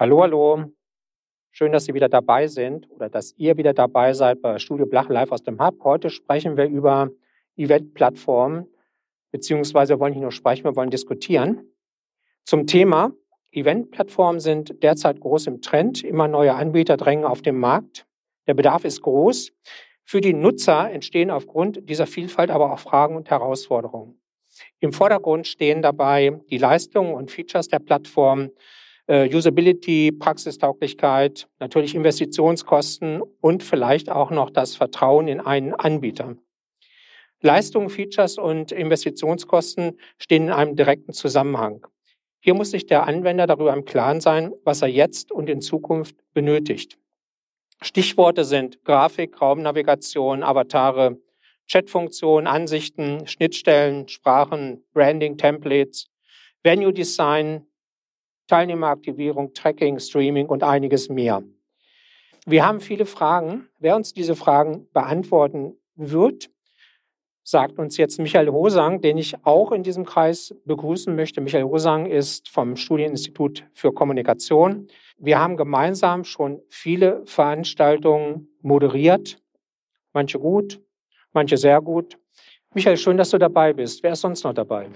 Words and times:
Hallo, 0.00 0.22
hallo. 0.22 0.64
Schön, 1.50 1.72
dass 1.72 1.86
Sie 1.86 1.92
wieder 1.92 2.08
dabei 2.08 2.46
sind 2.46 2.88
oder 2.88 3.08
dass 3.08 3.34
ihr 3.36 3.56
wieder 3.56 3.74
dabei 3.74 4.12
seid 4.12 4.40
bei 4.40 4.60
Studio 4.60 4.86
Blach 4.86 5.08
live 5.08 5.32
aus 5.32 5.42
dem 5.42 5.58
Hub. 5.60 5.82
Heute 5.82 6.08
sprechen 6.08 6.56
wir 6.56 6.66
über 6.66 7.10
Event-Plattformen, 7.56 8.68
beziehungsweise 9.32 9.98
wollen 9.98 10.12
nicht 10.12 10.22
nur 10.22 10.30
sprechen, 10.30 10.62
wir 10.62 10.76
wollen 10.76 10.90
diskutieren. 10.90 11.72
Zum 12.44 12.68
Thema 12.68 13.10
Event-Plattformen 13.50 14.38
sind 14.38 14.84
derzeit 14.84 15.18
groß 15.18 15.48
im 15.48 15.62
Trend. 15.62 16.04
Immer 16.04 16.28
neue 16.28 16.54
Anbieter 16.54 16.96
drängen 16.96 17.24
auf 17.24 17.42
den 17.42 17.58
Markt. 17.58 18.06
Der 18.46 18.54
Bedarf 18.54 18.84
ist 18.84 19.02
groß. 19.02 19.50
Für 20.04 20.20
die 20.20 20.32
Nutzer 20.32 20.92
entstehen 20.92 21.32
aufgrund 21.32 21.90
dieser 21.90 22.06
Vielfalt 22.06 22.50
aber 22.50 22.72
auch 22.72 22.78
Fragen 22.78 23.16
und 23.16 23.30
Herausforderungen. 23.30 24.22
Im 24.78 24.92
Vordergrund 24.92 25.48
stehen 25.48 25.82
dabei 25.82 26.40
die 26.50 26.58
Leistungen 26.58 27.14
und 27.14 27.32
Features 27.32 27.66
der 27.66 27.80
Plattform, 27.80 28.42
äh, 28.42 28.50
Usability, 29.08 30.12
Praxistauglichkeit, 30.12 31.48
natürlich 31.58 31.94
Investitionskosten 31.94 33.22
und 33.40 33.62
vielleicht 33.62 34.10
auch 34.10 34.30
noch 34.30 34.50
das 34.50 34.76
Vertrauen 34.76 35.28
in 35.28 35.40
einen 35.40 35.72
Anbieter. 35.72 36.36
Leistungen, 37.40 37.88
Features 37.88 38.36
und 38.36 38.72
Investitionskosten 38.72 39.98
stehen 40.18 40.44
in 40.44 40.52
einem 40.52 40.76
direkten 40.76 41.12
Zusammenhang. 41.12 41.86
Hier 42.40 42.54
muss 42.54 42.70
sich 42.70 42.86
der 42.86 43.06
Anwender 43.06 43.46
darüber 43.46 43.72
im 43.72 43.84
Klaren 43.84 44.20
sein, 44.20 44.52
was 44.64 44.82
er 44.82 44.88
jetzt 44.88 45.32
und 45.32 45.48
in 45.48 45.60
Zukunft 45.60 46.16
benötigt. 46.34 46.98
Stichworte 47.80 48.44
sind 48.44 48.84
Grafik, 48.84 49.40
Raumnavigation, 49.40 50.42
Avatare, 50.42 51.18
Chatfunktionen, 51.70 52.46
Ansichten, 52.46 53.26
Schnittstellen, 53.26 54.08
Sprachen, 54.08 54.84
Branding, 54.92 55.36
Templates, 55.36 56.08
Venue 56.62 56.92
Design, 56.92 57.66
Teilnehmeraktivierung, 58.48 59.54
Tracking, 59.54 60.00
Streaming 60.00 60.46
und 60.46 60.64
einiges 60.64 61.08
mehr. 61.08 61.42
Wir 62.46 62.66
haben 62.66 62.80
viele 62.80 63.06
Fragen. 63.06 63.68
Wer 63.78 63.94
uns 63.94 64.12
diese 64.12 64.34
Fragen 64.34 64.88
beantworten 64.92 65.76
wird, 65.94 66.50
sagt 67.44 67.78
uns 67.78 67.96
jetzt 67.96 68.18
Michael 68.18 68.50
Hosang, 68.50 69.00
den 69.00 69.18
ich 69.18 69.44
auch 69.44 69.72
in 69.72 69.82
diesem 69.82 70.04
Kreis 70.04 70.54
begrüßen 70.64 71.14
möchte. 71.14 71.40
Michael 71.40 71.64
Hosang 71.64 72.06
ist 72.06 72.48
vom 72.48 72.76
Studieninstitut 72.76 73.66
für 73.72 73.92
Kommunikation. 73.92 74.88
Wir 75.18 75.38
haben 75.38 75.56
gemeinsam 75.56 76.24
schon 76.24 76.60
viele 76.68 77.22
Veranstaltungen 77.26 78.48
moderiert, 78.62 79.42
manche 80.12 80.38
gut, 80.38 80.80
manche 81.32 81.56
sehr 81.56 81.80
gut. 81.80 82.18
Michael, 82.74 82.96
schön, 82.96 83.16
dass 83.16 83.30
du 83.30 83.38
dabei 83.38 83.72
bist. 83.72 84.02
Wer 84.02 84.12
ist 84.12 84.20
sonst 84.20 84.44
noch 84.44 84.54
dabei? 84.54 84.88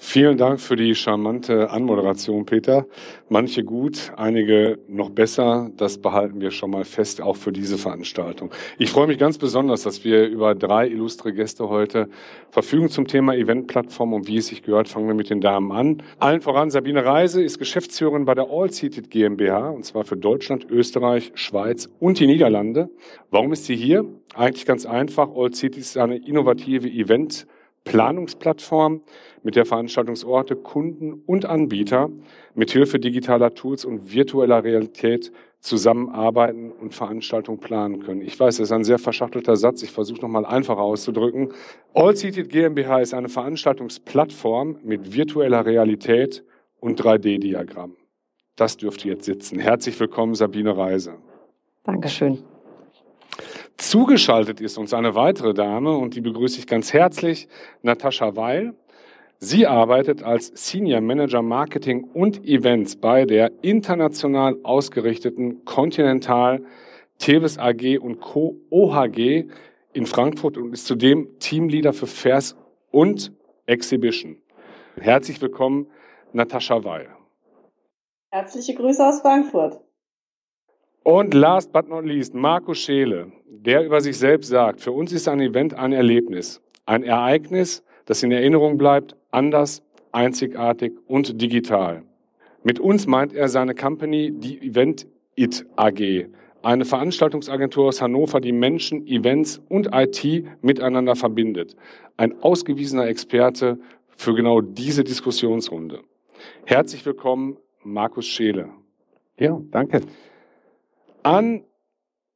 Vielen 0.00 0.38
Dank 0.38 0.60
für 0.60 0.76
die 0.76 0.94
charmante 0.94 1.70
Anmoderation, 1.70 2.46
Peter. 2.46 2.86
Manche 3.28 3.64
gut, 3.64 4.12
einige 4.16 4.78
noch 4.86 5.10
besser. 5.10 5.72
Das 5.76 5.98
behalten 5.98 6.40
wir 6.40 6.52
schon 6.52 6.70
mal 6.70 6.84
fest, 6.84 7.20
auch 7.20 7.34
für 7.34 7.50
diese 7.50 7.78
Veranstaltung. 7.78 8.52
Ich 8.78 8.92
freue 8.92 9.08
mich 9.08 9.18
ganz 9.18 9.38
besonders, 9.38 9.82
dass 9.82 10.04
wir 10.04 10.28
über 10.28 10.54
drei 10.54 10.86
illustre 10.86 11.32
Gäste 11.32 11.68
heute 11.68 12.08
verfügen 12.50 12.90
zum 12.90 13.08
Thema 13.08 13.34
Eventplattform 13.34 14.12
und 14.12 14.28
wie 14.28 14.36
es 14.36 14.46
sich 14.46 14.62
gehört, 14.62 14.86
fangen 14.86 15.08
wir 15.08 15.14
mit 15.14 15.30
den 15.30 15.40
Damen 15.40 15.72
an. 15.72 16.02
Allen 16.20 16.42
voran, 16.42 16.70
Sabine 16.70 17.04
Reise 17.04 17.42
ist 17.42 17.58
Geschäftsführerin 17.58 18.24
bei 18.24 18.36
der 18.36 18.48
All-Seated 18.48 19.10
GmbH 19.10 19.70
und 19.70 19.84
zwar 19.84 20.04
für 20.04 20.16
Deutschland, 20.16 20.70
Österreich, 20.70 21.32
Schweiz 21.34 21.90
und 21.98 22.20
die 22.20 22.28
Niederlande. 22.28 22.88
Warum 23.32 23.52
ist 23.52 23.64
sie 23.64 23.74
hier? 23.74 24.04
Eigentlich 24.32 24.64
ganz 24.64 24.86
einfach. 24.86 25.28
All-Seated 25.34 25.76
ist 25.76 25.98
eine 25.98 26.18
innovative 26.18 26.88
Event 26.88 27.48
Planungsplattform, 27.88 29.02
mit 29.42 29.56
der 29.56 29.64
Veranstaltungsorte, 29.64 30.56
Kunden 30.56 31.22
und 31.26 31.44
Anbieter 31.44 32.10
mit 32.54 32.70
Hilfe 32.70 32.98
digitaler 32.98 33.54
Tools 33.54 33.84
und 33.84 34.12
virtueller 34.12 34.64
Realität 34.64 35.32
zusammenarbeiten 35.60 36.70
und 36.70 36.94
Veranstaltungen 36.94 37.58
planen 37.58 38.00
können. 38.00 38.20
Ich 38.20 38.38
weiß, 38.38 38.58
das 38.58 38.68
ist 38.68 38.72
ein 38.72 38.84
sehr 38.84 38.98
verschachtelter 38.98 39.56
Satz. 39.56 39.82
Ich 39.82 39.90
versuche 39.90 40.20
nochmal 40.20 40.46
einfacher 40.46 40.80
auszudrücken. 40.80 41.52
All 41.94 42.14
Seated 42.16 42.48
GmbH 42.48 43.00
ist 43.00 43.14
eine 43.14 43.28
Veranstaltungsplattform 43.28 44.78
mit 44.84 45.14
virtueller 45.14 45.66
Realität 45.66 46.44
und 46.80 47.00
3D-Diagramm. 47.00 47.96
Das 48.56 48.76
dürfte 48.76 49.08
jetzt 49.08 49.24
sitzen. 49.24 49.58
Herzlich 49.58 49.98
willkommen, 49.98 50.34
Sabine 50.34 50.76
Reise. 50.76 51.14
Dankeschön. 51.84 52.38
Zugeschaltet 53.76 54.60
ist 54.60 54.76
uns 54.76 54.92
eine 54.92 55.14
weitere 55.14 55.54
Dame 55.54 55.96
und 55.96 56.16
die 56.16 56.20
begrüße 56.20 56.58
ich 56.58 56.66
ganz 56.66 56.92
herzlich, 56.92 57.48
Natascha 57.82 58.34
Weil. 58.34 58.74
Sie 59.40 59.68
arbeitet 59.68 60.24
als 60.24 60.50
Senior 60.56 61.00
Manager 61.00 61.42
Marketing 61.42 62.02
und 62.12 62.44
Events 62.44 62.96
bei 62.96 63.24
der 63.24 63.52
international 63.62 64.56
ausgerichteten 64.64 65.64
Continental 65.64 66.64
Tevis 67.18 67.56
AG 67.56 67.98
und 68.00 68.18
Co. 68.20 68.56
OHG 68.70 69.44
in 69.92 70.06
Frankfurt 70.06 70.58
und 70.58 70.72
ist 70.72 70.86
zudem 70.86 71.38
Teamleader 71.38 71.92
für 71.92 72.08
Fairs 72.08 72.56
und 72.90 73.32
Exhibition. 73.66 74.38
Herzlich 74.96 75.40
willkommen, 75.40 75.86
Natascha 76.32 76.82
Weil. 76.82 77.08
Herzliche 78.32 78.74
Grüße 78.74 79.06
aus 79.06 79.20
Frankfurt. 79.20 79.78
Und 81.04 81.32
last 81.32 81.72
but 81.72 81.88
not 81.88 82.04
least, 82.04 82.34
Marco 82.34 82.74
Scheele, 82.74 83.30
der 83.46 83.84
über 83.84 84.00
sich 84.00 84.18
selbst 84.18 84.48
sagt, 84.48 84.80
für 84.80 84.90
uns 84.90 85.12
ist 85.12 85.28
ein 85.28 85.40
Event 85.40 85.74
ein 85.74 85.92
Erlebnis, 85.92 86.60
ein 86.86 87.04
Ereignis, 87.04 87.84
das 88.04 88.22
in 88.22 88.32
Erinnerung 88.32 88.78
bleibt, 88.78 89.14
anders, 89.30 89.82
einzigartig 90.12 90.92
und 91.06 91.40
digital. 91.40 92.02
Mit 92.64 92.80
uns 92.80 93.06
meint 93.06 93.32
er 93.32 93.48
seine 93.48 93.74
Company, 93.74 94.32
die 94.32 94.60
Event 94.60 95.06
It 95.36 95.64
AG, 95.76 96.26
eine 96.62 96.84
Veranstaltungsagentur 96.84 97.86
aus 97.88 98.02
Hannover, 98.02 98.40
die 98.40 98.52
Menschen, 98.52 99.06
Events 99.06 99.60
und 99.68 99.90
IT 99.92 100.44
miteinander 100.60 101.14
verbindet. 101.14 101.76
Ein 102.16 102.42
ausgewiesener 102.42 103.06
Experte 103.06 103.78
für 104.08 104.34
genau 104.34 104.60
diese 104.60 105.04
Diskussionsrunde. 105.04 106.00
Herzlich 106.64 107.06
willkommen, 107.06 107.56
Markus 107.84 108.26
Scheele. 108.26 108.70
Ja, 109.38 109.60
danke. 109.70 110.00
An 111.22 111.62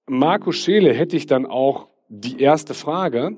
Markus 0.07 0.57
Scheele 0.57 0.93
hätte 0.93 1.17
ich 1.17 1.27
dann 1.27 1.47
auch 1.47 1.89
die 2.09 2.41
erste 2.41 2.75
Frage, 2.75 3.37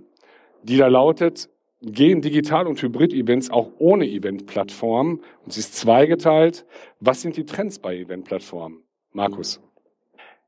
die 0.62 0.76
da 0.76 0.88
lautet, 0.88 1.48
gehen 1.86 2.20
Digital- 2.22 2.66
und 2.66 2.80
Hybrid-Events 2.80 3.50
auch 3.50 3.72
ohne 3.78 4.06
Event-Plattformen? 4.08 5.20
Und 5.44 5.52
sie 5.52 5.60
ist 5.60 5.74
zweigeteilt. 5.76 6.64
Was 7.00 7.22
sind 7.22 7.36
die 7.36 7.44
Trends 7.44 7.78
bei 7.78 7.96
Event-Plattformen? 7.96 8.78
Markus. 9.12 9.60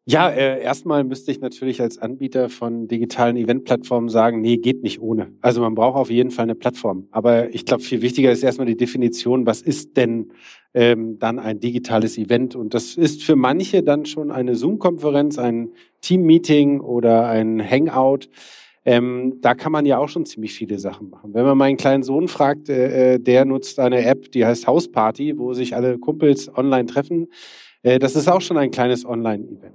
Ja, 0.08 0.30
äh, 0.30 0.62
erstmal 0.62 1.02
müsste 1.02 1.32
ich 1.32 1.40
natürlich 1.40 1.80
als 1.80 1.98
Anbieter 1.98 2.48
von 2.48 2.86
digitalen 2.86 3.36
Event-Plattformen 3.36 4.08
sagen, 4.08 4.40
nee, 4.40 4.56
geht 4.56 4.84
nicht 4.84 5.00
ohne. 5.00 5.32
Also 5.40 5.60
man 5.60 5.74
braucht 5.74 5.96
auf 5.96 6.10
jeden 6.10 6.30
Fall 6.30 6.44
eine 6.44 6.54
Plattform. 6.54 7.08
Aber 7.10 7.52
ich 7.52 7.64
glaube, 7.64 7.82
viel 7.82 8.02
wichtiger 8.02 8.30
ist 8.30 8.44
erstmal 8.44 8.68
die 8.68 8.76
Definition, 8.76 9.46
was 9.46 9.62
ist 9.62 9.96
denn 9.96 10.30
ähm, 10.74 11.18
dann 11.18 11.40
ein 11.40 11.58
digitales 11.58 12.18
Event? 12.18 12.54
Und 12.54 12.72
das 12.72 12.96
ist 12.96 13.24
für 13.24 13.34
manche 13.34 13.82
dann 13.82 14.06
schon 14.06 14.30
eine 14.30 14.54
Zoom-Konferenz, 14.54 15.38
ein 15.38 15.70
Team-Meeting 16.02 16.78
oder 16.78 17.26
ein 17.26 17.60
Hangout. 17.68 18.28
Ähm, 18.88 19.38
da 19.40 19.54
kann 19.54 19.72
man 19.72 19.84
ja 19.84 19.98
auch 19.98 20.08
schon 20.08 20.24
ziemlich 20.26 20.54
viele 20.54 20.78
Sachen 20.78 21.10
machen. 21.10 21.34
Wenn 21.34 21.44
man 21.44 21.58
meinen 21.58 21.76
kleinen 21.76 22.04
Sohn 22.04 22.28
fragt, 22.28 22.68
äh, 22.68 23.14
äh 23.14 23.18
der 23.18 23.44
nutzt 23.44 23.80
eine 23.80 24.04
App, 24.04 24.30
die 24.30 24.46
heißt 24.46 24.68
Hausparty, 24.68 25.36
wo 25.38 25.54
sich 25.54 25.74
alle 25.74 25.98
Kumpels 25.98 26.48
online 26.56 26.86
treffen. 26.86 27.26
Äh, 27.82 27.98
das 27.98 28.14
ist 28.14 28.28
auch 28.28 28.40
schon 28.40 28.56
ein 28.56 28.70
kleines 28.70 29.04
Online-Event. 29.04 29.74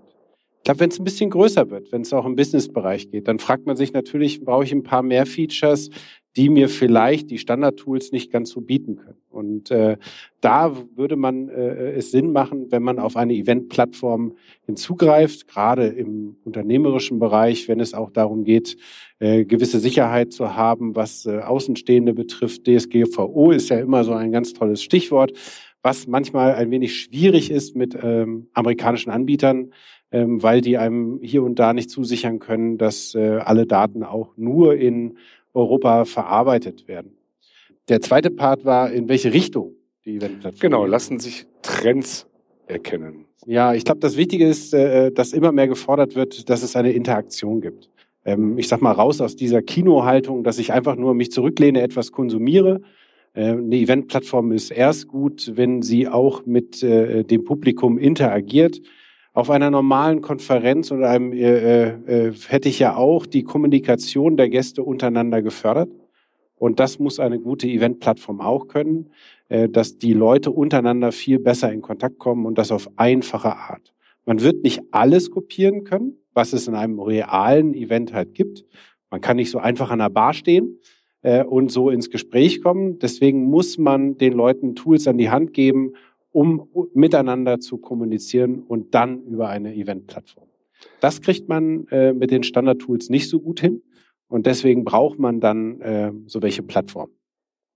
Ich 0.58 0.64
glaube, 0.64 0.80
wenn 0.80 0.92
es 0.92 1.00
ein 1.00 1.04
bisschen 1.04 1.30
größer 1.30 1.70
wird, 1.70 1.92
wenn 1.92 2.04
es 2.04 2.14
auch 2.14 2.26
im 2.26 2.38
Business-Bereich 2.38 3.12
geht, 3.12 3.28
dann 3.28 3.40
fragt 3.40 3.66
man 3.66 3.76
sich 3.76 3.92
natürlich, 3.92 4.46
brauche 4.46 4.64
ich 4.64 4.72
ein 4.72 4.84
paar 4.84 5.02
mehr 5.02 5.26
Features, 5.26 5.90
die 6.38 6.50
mir 6.50 6.70
vielleicht 6.70 7.30
die 7.30 7.38
Standard-Tools 7.38 8.12
nicht 8.12 8.32
ganz 8.32 8.52
so 8.52 8.62
bieten 8.62 8.96
können. 8.96 9.18
Und 9.30 9.72
äh, 9.72 9.98
da 10.40 10.76
würde 10.96 11.16
man 11.16 11.50
äh, 11.50 11.92
es 11.92 12.12
Sinn 12.12 12.32
machen, 12.32 12.68
wenn 12.70 12.84
man 12.84 13.00
auf 13.00 13.16
eine 13.16 13.34
Event-Plattform 13.34 14.34
hinzugreift, 14.66 15.48
gerade 15.48 15.88
im 15.88 16.38
unternehmerischen 16.44 17.20
Bereich, 17.20 17.68
wenn 17.68 17.80
es 17.80 17.94
auch 17.94 18.12
darum 18.12 18.44
geht, 18.44 18.78
äh, 19.20 19.46
gewisse 19.46 19.80
Sicherheit 19.80 20.32
zu 20.32 20.56
haben, 20.56 20.96
was 20.96 21.26
äh, 21.26 21.40
Außenstehende 21.40 22.14
betrifft. 22.14 22.66
DSGVO 22.66 23.52
ist 23.52 23.70
ja 23.70 23.80
immer 23.80 24.04
so 24.04 24.14
ein 24.14 24.32
ganz 24.32 24.54
tolles 24.54 24.84
Stichwort, 24.84 25.34
was 25.82 26.08
manchmal 26.08 26.54
ein 26.56 26.72
wenig 26.72 26.96
schwierig 26.96 27.52
ist 27.52 27.76
mit 27.76 27.98
ähm, 28.02 28.48
amerikanischen 28.54 29.12
Anbietern, 29.12 29.74
ähm, 30.12 30.44
weil 30.44 30.62
die 30.62 30.78
einem 30.78 31.20
hier 31.22 31.44
und 31.44 31.58
da 31.60 31.74
nicht 31.74 31.90
zusichern 31.90 32.40
können, 32.40 32.78
dass 32.78 33.16
äh, 33.16 33.38
alle 33.38 33.66
Daten 33.66 34.04
auch 34.04 34.36
nur 34.38 34.76
in 34.76 35.18
Europa 35.54 36.06
verarbeitet 36.06 36.88
werden. 36.88 37.18
Der 37.90 38.02
zweite 38.02 38.30
Part 38.30 38.66
war, 38.66 38.92
in 38.92 39.10
welche 39.10 39.34
Richtung 39.34 39.74
die 40.06 40.16
Eventplattform. 40.16 40.62
Genau, 40.62 40.86
lassen 40.86 41.20
sich 41.20 41.46
Trends 41.62 42.28
erkennen. 42.68 43.26
Ja, 43.46 43.74
ich 43.74 43.86
glaube, 43.86 44.00
das 44.00 44.18
Wichtige 44.18 44.48
ist, 44.48 44.74
äh, 44.74 45.12
dass 45.12 45.34
immer 45.34 45.52
mehr 45.52 45.68
gefordert 45.68 46.16
wird, 46.16 46.50
dass 46.50 46.64
es 46.64 46.76
eine 46.76 46.92
Interaktion 46.92 47.60
gibt. 47.62 47.90
Ähm, 48.24 48.58
ich 48.58 48.68
sag 48.68 48.82
mal 48.82 48.92
raus 48.92 49.20
aus 49.20 49.36
dieser 49.36 49.62
Kinohaltung, 49.62 50.44
dass 50.44 50.60
ich 50.60 50.72
einfach 50.72 50.96
nur 50.96 51.14
mich 51.16 51.32
zurücklehne, 51.32 51.82
etwas 51.82 52.12
konsumiere, 52.12 52.82
Äh, 53.34 53.52
eine 53.52 53.76
Eventplattform 53.76 54.52
ist 54.52 54.72
erst 54.72 55.08
gut, 55.08 55.54
wenn 55.56 55.82
sie 55.82 56.08
auch 56.08 56.46
mit 56.46 56.84
äh, 56.84 57.24
dem 57.24 57.44
Publikum 57.44 57.98
interagiert. 57.98 58.82
Auf 59.34 59.50
einer 59.50 59.72
normalen 59.72 60.22
Konferenz 60.22 60.92
oder 60.92 61.10
einem 61.10 61.32
äh, 61.32 61.88
äh, 61.88 62.34
hätte 62.48 62.68
ich 62.68 62.80
ja 62.80 62.98
auch 62.98 63.26
die 63.26 63.44
Kommunikation 63.44 64.36
der 64.36 64.50
Gäste 64.50 64.84
untereinander 64.84 65.42
gefördert. 65.42 65.90
Und 66.58 66.80
das 66.80 67.00
muss 67.00 67.20
eine 67.20 67.40
gute 67.40 67.68
Eventplattform 67.68 68.42
auch 68.42 68.68
können, 68.68 69.10
äh, 69.48 69.70
dass 69.70 69.98
die 69.98 70.14
Leute 70.14 70.52
untereinander 70.52 71.14
viel 71.14 71.40
besser 71.40 71.72
in 71.72 71.82
Kontakt 71.82 72.20
kommen 72.20 72.46
und 72.46 72.58
das 72.58 72.74
auf 72.74 72.90
einfache 72.98 73.56
Art. 73.56 73.94
Man 74.26 74.42
wird 74.42 74.64
nicht 74.64 74.82
alles 74.92 75.32
kopieren 75.32 75.86
können, 75.86 76.18
was 76.34 76.52
es 76.52 76.68
in 76.68 76.76
einem 76.76 77.00
realen 77.00 77.74
Event 77.74 78.14
halt 78.14 78.34
gibt. 78.34 78.66
Man 79.10 79.22
kann 79.22 79.38
nicht 79.38 79.50
so 79.50 79.60
einfach 79.60 79.92
an 79.92 80.00
der 80.00 80.10
Bar 80.10 80.34
stehen 80.34 80.80
äh, 81.22 81.44
und 81.44 81.72
so 81.72 81.90
ins 81.90 82.10
Gespräch 82.10 82.62
kommen. 82.62 83.00
Deswegen 83.00 83.46
muss 83.46 83.78
man 83.78 84.18
den 84.18 84.34
Leuten 84.34 84.76
Tools 84.76 85.08
an 85.08 85.18
die 85.18 85.30
Hand 85.30 85.54
geben, 85.54 85.94
um 86.32 86.70
miteinander 86.94 87.60
zu 87.60 87.78
kommunizieren 87.78 88.60
und 88.60 88.94
dann 88.96 89.24
über 89.24 89.50
eine 89.50 89.76
Eventplattform. 89.76 90.48
Das 91.00 91.22
kriegt 91.22 91.50
man 91.50 91.88
äh, 91.88 92.14
mit 92.14 92.32
den 92.32 92.44
Standard-Tools 92.44 93.10
nicht 93.10 93.30
so 93.30 93.40
gut 93.40 93.60
hin 93.60 93.84
und 94.28 94.46
deswegen 94.46 94.84
braucht 94.84 95.20
man 95.20 95.40
dann 95.40 95.82
äh, 95.82 96.12
so 96.26 96.42
welche 96.42 96.64
Plattformen. 96.64 97.14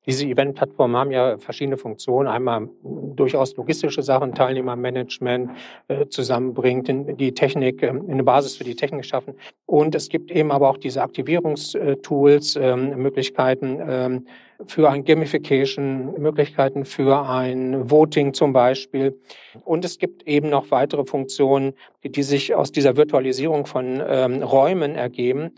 Diese 0.05 0.25
Event-Plattformen 0.25 0.95
haben 0.95 1.11
ja 1.11 1.37
verschiedene 1.37 1.77
Funktionen. 1.77 2.27
Einmal 2.27 2.69
durchaus 2.83 3.55
logistische 3.55 4.01
Sachen, 4.01 4.35
Teilnehmermanagement 4.35 5.51
äh, 5.87 6.07
zusammenbringt, 6.07 6.89
die 7.19 7.33
Technik, 7.33 7.81
äh, 7.81 7.89
eine 7.89 8.23
Basis 8.23 8.57
für 8.57 8.63
die 8.63 8.75
Technik 8.75 9.05
schaffen. 9.05 9.35
Und 9.65 9.95
es 9.95 10.09
gibt 10.09 10.31
eben 10.31 10.51
aber 10.51 10.69
auch 10.69 10.77
diese 10.77 11.01
Aktivierungstools, 11.01 12.55
äh, 12.55 12.75
Möglichkeiten 12.75 13.79
äh, 13.79 14.21
für 14.65 14.89
ein 14.89 15.03
Gamification, 15.03 16.13
Möglichkeiten 16.21 16.85
für 16.85 17.27
ein 17.27 17.89
Voting 17.89 18.33
zum 18.33 18.53
Beispiel. 18.53 19.19
Und 19.63 19.83
es 19.83 19.97
gibt 19.97 20.27
eben 20.27 20.49
noch 20.49 20.71
weitere 20.71 21.05
Funktionen, 21.05 21.73
die, 22.03 22.11
die 22.11 22.23
sich 22.23 22.55
aus 22.55 22.71
dieser 22.71 22.95
Virtualisierung 22.95 23.65
von 23.65 24.01
ähm, 24.07 24.43
Räumen 24.43 24.95
ergeben. 24.95 25.51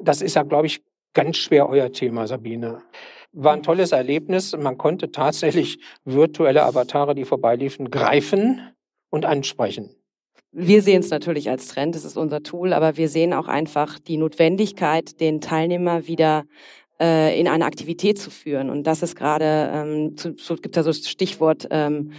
Das 0.00 0.22
ist 0.22 0.36
ja, 0.36 0.44
glaube 0.44 0.66
ich, 0.66 0.82
ganz 1.12 1.36
schwer 1.36 1.68
euer 1.68 1.90
Thema, 1.92 2.26
Sabine. 2.26 2.82
War 3.32 3.52
ein 3.52 3.62
tolles 3.62 3.92
Erlebnis. 3.92 4.56
Man 4.56 4.78
konnte 4.78 5.12
tatsächlich 5.12 5.78
virtuelle 6.04 6.64
Avatare, 6.64 7.14
die 7.14 7.24
vorbeiliefen, 7.24 7.90
greifen 7.90 8.60
und 9.10 9.24
ansprechen. 9.24 9.90
Wir 10.50 10.80
sehen 10.80 11.00
es 11.00 11.10
natürlich 11.10 11.50
als 11.50 11.68
Trend, 11.68 11.94
das 11.94 12.04
ist 12.06 12.16
unser 12.16 12.42
Tool, 12.42 12.72
aber 12.72 12.96
wir 12.96 13.10
sehen 13.10 13.34
auch 13.34 13.48
einfach 13.48 13.98
die 13.98 14.16
Notwendigkeit, 14.16 15.20
den 15.20 15.42
Teilnehmer 15.42 16.06
wieder 16.06 16.44
äh, 17.00 17.38
in 17.38 17.48
eine 17.48 17.66
Aktivität 17.66 18.18
zu 18.18 18.30
führen. 18.30 18.70
Und 18.70 18.84
das 18.86 19.02
ist 19.02 19.14
gerade, 19.14 19.70
ähm, 19.72 20.16
zu, 20.16 20.34
so 20.38 20.56
gibt 20.56 20.76
da 20.76 20.82
so 20.82 20.90
das 20.90 21.06
Stichwort, 21.06 21.68
ähm, 21.70 22.12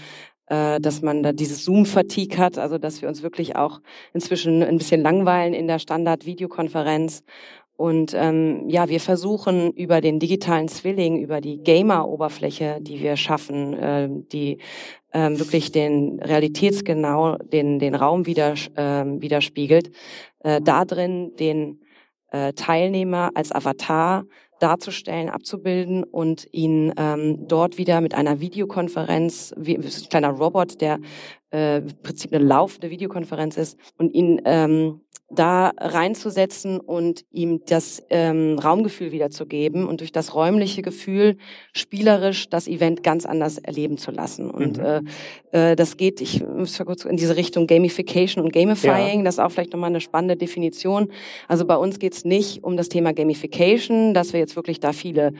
äh, 0.46 0.80
dass 0.80 1.02
man 1.02 1.24
da 1.24 1.34
dieses 1.34 1.66
Zoom-Fatigue 1.66 2.38
hat, 2.38 2.58
also 2.58 2.78
dass 2.78 3.02
wir 3.02 3.10
uns 3.10 3.24
wirklich 3.24 3.56
auch 3.56 3.82
inzwischen 4.14 4.64
ein 4.64 4.78
bisschen 4.78 5.02
langweilen 5.02 5.54
in 5.54 5.68
der 5.68 5.80
Standard-Videokonferenz 5.80 7.24
und 7.80 8.14
ähm, 8.14 8.68
ja, 8.68 8.90
wir 8.90 9.00
versuchen 9.00 9.72
über 9.72 10.02
den 10.02 10.20
digitalen 10.20 10.68
Zwilling, 10.68 11.18
über 11.18 11.40
die 11.40 11.64
Gamer-Oberfläche, 11.64 12.80
die 12.82 13.00
wir 13.00 13.16
schaffen, 13.16 13.74
äh, 13.74 14.10
die 14.34 14.58
ähm, 15.14 15.40
wirklich 15.40 15.72
den 15.72 16.20
realitätsgenau 16.20 17.38
den 17.38 17.80
den 17.80 17.96
Raum 17.96 18.26
wieder, 18.26 18.52
äh, 18.76 19.06
widerspiegelt, 19.06 19.92
äh, 20.40 20.60
da 20.62 20.84
drin 20.84 21.38
den 21.40 21.80
äh, 22.32 22.52
Teilnehmer 22.52 23.30
als 23.34 23.54
Avatar 23.54 24.26
darzustellen, 24.60 25.30
abzubilden 25.30 26.04
und 26.04 26.50
ihn 26.52 26.94
ähm, 26.98 27.48
dort 27.48 27.78
wieder 27.78 28.02
mit 28.02 28.14
einer 28.14 28.42
Videokonferenz, 28.42 29.54
wie 29.56 29.78
ein 29.78 29.86
kleiner 30.10 30.32
Robot, 30.32 30.82
der 30.82 31.00
äh, 31.52 31.78
im 31.80 32.02
Prinzip 32.04 32.34
eine 32.34 32.44
laufende 32.44 32.90
Videokonferenz 32.90 33.58
ist, 33.58 33.78
und 33.98 34.14
ihn 34.14 34.42
ähm, 34.46 35.02
da 35.32 35.72
reinzusetzen 35.78 36.80
und 36.80 37.24
ihm 37.32 37.62
das 37.66 38.04
ähm, 38.10 38.58
Raumgefühl 38.58 39.12
wiederzugeben 39.12 39.88
und 39.88 40.00
durch 40.00 40.12
das 40.12 40.34
räumliche 40.34 40.82
Gefühl 40.82 41.38
spielerisch 41.72 42.50
das 42.50 42.68
Event 42.68 43.04
ganz 43.04 43.26
anders 43.26 43.60
erleben 43.60 43.98
zu 43.98 44.12
lassen. 44.12 44.50
Und 44.50 44.78
mhm. 44.78 45.06
äh, 45.54 45.72
äh, 45.72 45.76
das 45.76 45.98
geht, 45.98 46.20
ich 46.22 46.44
muss 46.44 46.80
kurz 46.80 47.06
in 47.06 47.18
diese 47.18 47.36
Richtung 47.36 47.68
Gamification 47.68 48.44
und 48.44 48.52
Gamifying, 48.52 49.20
ja. 49.20 49.24
das 49.24 49.36
ist 49.36 49.40
auch 49.40 49.52
vielleicht 49.52 49.74
nochmal 49.74 49.92
eine 49.92 50.02
spannende 50.02 50.36
Definition. 50.36 51.12
Also 51.48 51.66
bei 51.66 51.78
uns 51.78 52.00
geht's 52.00 52.26
nicht 52.26 52.64
um 52.64 52.76
das 52.76 52.90
Thema 52.90 53.14
Gamification, 53.14 54.16
dass 54.16 54.34
wir 54.34 54.40
jetzt 54.40 54.56
wirklich 54.56 54.80
da 54.80 54.94
viele 54.94 55.34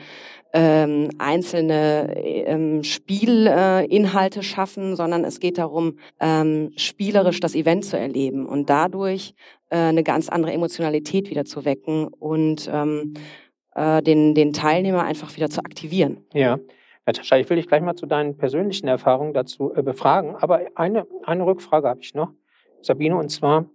ähm, 0.52 1.10
einzelne 1.18 2.14
ähm, 2.16 2.82
Spielinhalte 2.82 4.40
äh, 4.40 4.42
schaffen, 4.42 4.96
sondern 4.96 5.24
es 5.24 5.40
geht 5.40 5.58
darum, 5.58 5.98
ähm, 6.18 6.72
spielerisch 6.76 7.40
das 7.40 7.54
Event 7.54 7.84
zu 7.84 7.98
erleben 7.98 8.46
und 8.46 8.68
dadurch 8.68 9.34
äh, 9.70 9.76
eine 9.76 10.02
ganz 10.02 10.28
andere 10.28 10.52
Emotionalität 10.52 11.30
wieder 11.30 11.44
zu 11.44 11.64
wecken 11.64 12.08
und 12.08 12.68
ähm, 12.72 13.14
äh, 13.74 14.02
den, 14.02 14.34
den 14.34 14.52
Teilnehmer 14.52 15.04
einfach 15.04 15.36
wieder 15.36 15.50
zu 15.50 15.60
aktivieren. 15.60 16.24
Ja. 16.32 16.58
Natascha, 17.06 17.36
ich 17.36 17.48
will 17.48 17.56
dich 17.56 17.66
gleich 17.66 17.82
mal 17.82 17.94
zu 17.94 18.06
deinen 18.06 18.36
persönlichen 18.36 18.86
Erfahrungen 18.88 19.32
dazu 19.32 19.72
äh, 19.74 19.82
befragen, 19.82 20.36
aber 20.36 20.62
eine, 20.74 21.06
eine 21.24 21.46
Rückfrage 21.46 21.88
habe 21.88 22.00
ich 22.02 22.14
noch, 22.14 22.32
Sabine, 22.82 23.16
und 23.16 23.30
zwar, 23.30 23.66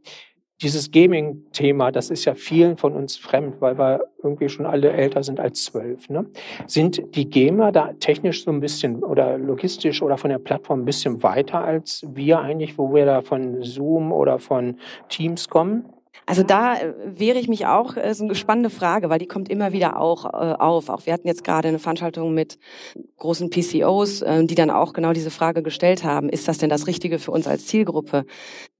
dieses 0.61 0.91
Gaming-Thema, 0.91 1.91
das 1.91 2.09
ist 2.09 2.25
ja 2.25 2.33
vielen 2.33 2.77
von 2.77 2.93
uns 2.93 3.17
fremd, 3.17 3.59
weil 3.59 3.77
wir 3.77 4.05
irgendwie 4.23 4.47
schon 4.47 4.65
alle 4.65 4.91
älter 4.91 5.21
sind 5.21 5.39
als 5.39 5.65
zwölf. 5.65 6.09
Ne? 6.09 6.25
Sind 6.65 7.15
die 7.15 7.29
Gamer 7.29 7.71
da 7.71 7.93
technisch 7.99 8.45
so 8.45 8.51
ein 8.51 8.61
bisschen 8.61 9.03
oder 9.03 9.37
logistisch 9.37 10.01
oder 10.01 10.17
von 10.17 10.29
der 10.29 10.39
Plattform 10.39 10.81
ein 10.81 10.85
bisschen 10.85 11.21
weiter 11.23 11.63
als 11.63 12.05
wir 12.13 12.39
eigentlich, 12.39 12.77
wo 12.77 12.93
wir 12.93 13.05
da 13.05 13.21
von 13.21 13.63
Zoom 13.63 14.11
oder 14.11 14.39
von 14.39 14.77
Teams 15.09 15.49
kommen? 15.49 15.85
Also 16.25 16.43
da 16.43 16.75
äh, 16.75 16.93
wehre 17.05 17.37
ich 17.37 17.47
mich 17.47 17.65
auch, 17.67 17.97
äh, 17.97 18.09
ist 18.09 18.21
eine 18.21 18.35
spannende 18.35 18.69
Frage, 18.69 19.09
weil 19.09 19.19
die 19.19 19.27
kommt 19.27 19.49
immer 19.49 19.73
wieder 19.73 19.99
auch 19.99 20.25
äh, 20.25 20.55
auf. 20.57 20.89
Auch 20.89 21.05
wir 21.05 21.13
hatten 21.13 21.27
jetzt 21.27 21.43
gerade 21.43 21.67
eine 21.67 21.79
Veranstaltung 21.79 22.33
mit 22.33 22.57
großen 23.17 23.49
PCOs, 23.49 24.19
die 24.19 24.55
dann 24.55 24.69
auch 24.69 24.93
genau 24.93 25.13
diese 25.13 25.31
Frage 25.31 25.63
gestellt 25.63 26.03
haben, 26.03 26.29
ist 26.29 26.47
das 26.47 26.57
denn 26.57 26.69
das 26.69 26.87
Richtige 26.87 27.19
für 27.19 27.31
uns 27.31 27.47
als 27.47 27.65
Zielgruppe? 27.65 28.25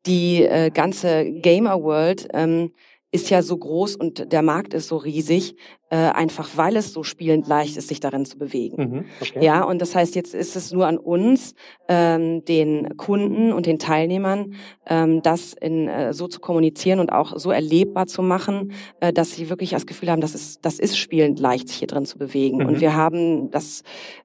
Die 0.06 0.47
ganze 0.74 1.31
Gamer 1.31 1.81
World 1.81 2.27
ähm, 2.33 2.71
ist 3.15 3.29
ja 3.29 3.41
so 3.41 3.57
groß 3.57 3.95
und 3.95 4.31
der 4.31 4.41
Markt 4.41 4.73
ist 4.73 4.89
so 4.89 4.97
riesig, 4.97 5.56
äh, 5.89 5.95
einfach 5.95 6.50
weil 6.56 6.75
es 6.75 6.91
so 6.91 7.03
spielend 7.03 7.47
leicht 7.47 7.77
ist, 7.77 7.88
sich 7.88 8.01
darin 8.01 8.25
zu 8.25 8.38
bewegen. 8.38 8.75
Mhm, 8.78 9.06
okay. 9.21 9.44
Ja, 9.44 9.63
und 9.63 9.81
das 9.81 9.95
heißt, 9.95 10.16
jetzt 10.16 10.33
ist 10.33 10.57
es 10.57 10.73
nur 10.73 10.85
an 10.85 10.97
uns, 10.97 11.56
ähm, 11.87 12.44
den 12.44 12.97
Kunden 12.97 13.54
und 13.54 13.66
den 13.66 13.80
Teilnehmern, 13.80 14.56
ähm, 14.85 15.21
das 15.21 15.54
in, 15.54 15.87
äh, 15.87 16.13
so 16.13 16.28
zu 16.28 16.42
kommunizieren 16.42 16.99
und 16.99 17.11
auch 17.11 17.37
so 17.40 17.51
erlebbar 17.51 18.07
zu 18.07 18.21
machen, 18.21 18.73
äh, 18.99 19.13
dass 19.13 19.31
sie 19.31 19.49
wirklich 19.49 19.69
das 19.69 19.85
Gefühl 19.85 20.11
haben, 20.11 20.21
das 20.21 20.35
ist, 20.35 20.66
das 20.66 20.78
ist 20.78 20.97
spielend 20.97 21.40
leicht, 21.40 21.69
sich 21.69 21.78
hier 21.78 21.87
drin 21.87 22.06
zu 22.06 22.18
bewegen. 22.18 22.57
Mhm. 22.57 22.66
Und 22.66 22.81
wir 22.81 22.95
haben 22.95 23.49
das 23.51 23.83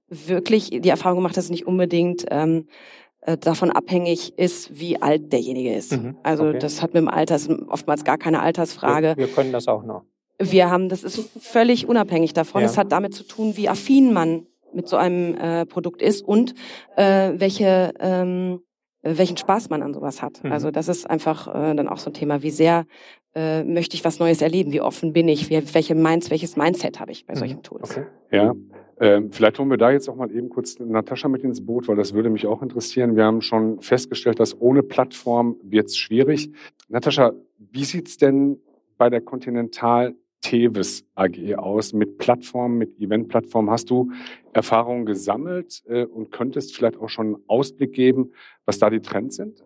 wirklich 0.09 0.71
die 0.71 0.89
Erfahrung 0.89 1.19
gemacht, 1.19 1.37
dass 1.37 1.45
es 1.45 1.51
nicht 1.51 1.67
unbedingt 1.67 2.27
ähm, 2.31 2.67
äh, 2.67 3.00
davon 3.41 3.71
abhängig 3.71 4.39
ist, 4.39 4.79
wie 4.81 5.01
alt 5.03 5.33
derjenige 5.33 5.75
ist. 5.75 5.93
Mhm, 5.93 6.17
also 6.23 6.49
okay. 6.49 6.59
das 6.59 6.81
hat 6.81 6.95
mit 6.95 7.03
dem 7.03 7.09
Alter 7.09 7.37
ist 7.37 7.51
oftmals 7.69 8.05
gar 8.05 8.17
keine 8.17 8.41
Altersfrage. 8.41 9.15
Wir, 9.17 9.27
wir, 9.27 9.35
können 9.35 9.53
das 9.53 9.69
auch 9.69 9.85
noch. 9.85 10.05
Wir 10.39 10.71
haben, 10.71 10.89
das 10.89 11.05
ist 11.05 11.19
völlig 11.39 11.87
unabhängig 11.87 12.33
davon. 12.33 12.63
Es 12.63 12.79
hat 12.79 12.93
damit 12.93 13.15
zu 13.15 13.25
tun, 13.25 13.59
wie 13.59 13.69
affin 13.69 14.15
man 14.15 14.47
mit 14.73 14.89
so 14.89 14.97
einem 14.97 15.37
äh, 15.37 15.67
Produkt 15.67 16.01
ist 16.01 16.23
und 16.23 16.55
äh, 16.97 17.33
welche 17.37 17.93
ähm, 18.01 18.61
welchen 19.03 19.37
Spaß 19.37 19.71
man 19.71 19.83
an 19.83 19.95
sowas 19.95 20.23
hat. 20.23 20.43
Mhm. 20.45 20.53
Also 20.53 20.71
das 20.71 20.89
ist 20.89 21.09
einfach 21.09 21.49
äh, 21.49 21.75
dann 21.75 21.89
auch 21.89 21.99
so 21.99 22.11
ein 22.11 22.15
Thema, 22.15 22.43
wie 22.43 22.51
sehr 22.51 22.87
äh, 23.35 23.65
möchte 23.65 23.95
ich 23.97 24.05
was 24.05 24.19
Neues 24.19 24.43
erleben, 24.43 24.73
wie 24.73 24.81
offen 24.81 25.13
bin 25.13 25.29
ich, 25.29 25.49
wie, 25.49 25.75
welche 25.75 25.95
Minds, 25.95 26.31
welches 26.31 26.57
Mindset 26.57 27.01
habe 27.01 27.13
ich 27.13 27.27
bei 27.27 27.35
mhm. 27.35 27.39
solchen 27.39 27.63
Tools. 27.63 27.91
Okay. 27.91 28.07
Ja, 28.31 28.55
ähm, 29.01 29.33
vielleicht 29.33 29.59
holen 29.59 29.71
wir 29.71 29.79
da 29.79 29.91
jetzt 29.91 30.09
auch 30.09 30.15
mal 30.15 30.31
eben 30.31 30.51
kurz 30.51 30.79
Natascha 30.79 31.27
mit 31.29 31.43
ins 31.43 31.65
Boot, 31.65 31.89
weil 31.89 31.97
das 31.97 32.13
würde 32.13 32.29
mich 32.29 32.47
auch 32.47 32.63
interessieren. 32.63 33.17
Wir 33.17 33.25
haben 33.25 33.41
schon 33.41 33.81
festgestellt, 33.81 34.39
dass 34.39 34.61
ohne 34.61 34.83
Plattform 34.83 35.57
wird 35.63 35.87
es 35.87 35.97
schwierig. 35.97 36.53
Natascha, 36.89 37.33
wie 37.59 37.85
sieht's 37.85 38.19
denn 38.19 38.61
bei 38.99 39.09
der 39.09 39.23
Continental 39.23 40.15
Tevis 40.43 41.05
AG 41.15 41.55
aus 41.57 41.95
mit 41.95 42.19
Plattformen, 42.19 42.77
mit 42.77 42.99
Eventplattformen? 43.01 43.71
Hast 43.71 43.89
du 43.89 44.11
Erfahrungen 44.53 45.07
gesammelt 45.07 45.83
äh, 45.89 46.05
und 46.05 46.31
könntest 46.31 46.77
vielleicht 46.77 46.99
auch 46.99 47.09
schon 47.09 47.27
einen 47.27 47.45
Ausblick 47.47 47.95
geben, 47.95 48.33
was 48.67 48.79
da 48.79 48.91
die 48.91 49.01
Trends 49.01 49.37
sind? 49.37 49.65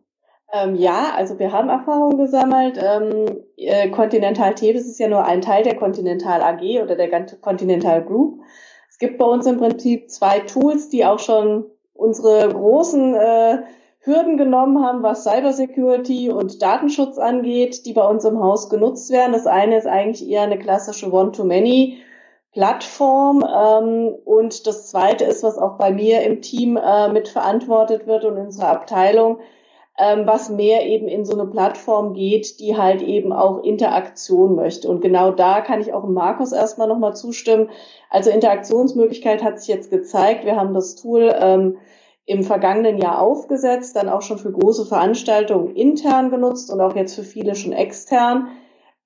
Ähm, 0.53 0.77
ja, 0.77 1.13
also 1.17 1.41
wir 1.41 1.51
haben 1.51 1.69
Erfahrungen 1.69 2.19
gesammelt. 2.19 2.79
Ähm, 2.81 3.43
äh, 3.57 3.91
Continental 3.91 4.55
Tevis 4.55 4.87
ist 4.87 5.01
ja 5.01 5.09
nur 5.09 5.25
ein 5.25 5.41
Teil 5.41 5.65
der 5.65 5.75
Continental 5.75 6.41
AG 6.41 6.83
oder 6.83 6.95
der 6.95 7.27
Continental 7.41 8.05
Group. 8.05 8.41
Es 8.95 8.99
gibt 9.01 9.19
bei 9.19 9.25
uns 9.25 9.45
im 9.47 9.59
Prinzip 9.59 10.09
zwei 10.09 10.39
Tools, 10.39 10.89
die 10.89 11.05
auch 11.05 11.19
schon 11.19 11.65
unsere 11.95 12.49
großen 12.49 13.17
äh, 13.17 13.59
Hürden 13.99 14.37
genommen 14.37 14.85
haben, 14.87 15.03
was 15.03 15.25
Cybersecurity 15.25 16.31
und 16.31 16.63
Datenschutz 16.63 17.19
angeht, 17.19 17.87
die 17.87 17.93
bei 17.93 18.07
uns 18.07 18.25
im 18.25 18.39
Haus 18.39 18.71
genutzt 18.71 19.11
werden. 19.11 19.33
Das 19.33 19.49
eine 19.49 19.79
ist 19.79 19.89
eigentlich 19.89 20.29
eher 20.29 20.43
eine 20.43 20.61
klassische 20.61 21.13
One-to-Many 21.13 22.05
Plattform. 22.53 23.45
Ähm, 23.45 24.15
und 24.25 24.65
das 24.65 24.87
Zweite 24.87 25.25
ist, 25.25 25.43
was 25.43 25.59
auch 25.59 25.77
bei 25.77 25.91
mir 25.91 26.23
im 26.23 26.41
Team 26.41 26.77
äh, 26.77 27.09
mitverantwortet 27.09 28.07
wird 28.07 28.25
und 28.25 28.37
in 28.37 28.45
unserer 28.45 28.69
Abteilung, 28.69 29.41
ähm, 29.97 30.27
was 30.27 30.51
mehr 30.51 30.87
eben 30.87 31.07
in 31.07 31.25
so 31.25 31.35
eine 31.35 31.49
Plattform 31.49 32.15
geht, 32.15 32.59
die 32.59 32.77
halt 32.77 33.01
eben 33.01 33.33
auch 33.33 33.63
Interaktion 33.63 34.57
möchte. 34.57 34.89
Und 34.89 35.01
genau 35.01 35.31
da 35.31 35.61
kann 35.61 35.81
ich 35.81 35.93
auch 35.93 36.05
Markus 36.05 36.53
erstmal 36.53 36.89
nochmal 36.89 37.15
zustimmen. 37.15 37.71
Also 38.11 38.31
Interaktionsmöglichkeit 38.31 39.45
hat 39.45 39.61
sich 39.61 39.69
jetzt 39.69 39.91
gezeigt. 39.91 40.45
Wir 40.45 40.57
haben 40.57 40.75
das 40.75 40.97
Tool 40.97 41.33
ähm, 41.39 41.77
im 42.27 42.43
vergangenen 42.43 42.99
Jahr 42.99 43.21
aufgesetzt, 43.21 43.95
dann 43.95 44.09
auch 44.09 44.23
schon 44.23 44.39
für 44.39 44.51
große 44.51 44.87
Veranstaltungen 44.87 45.77
intern 45.77 46.31
genutzt 46.31 46.73
und 46.73 46.81
auch 46.81 46.97
jetzt 46.97 47.15
für 47.15 47.23
viele 47.23 47.55
schon 47.55 47.73
extern. 47.73 48.49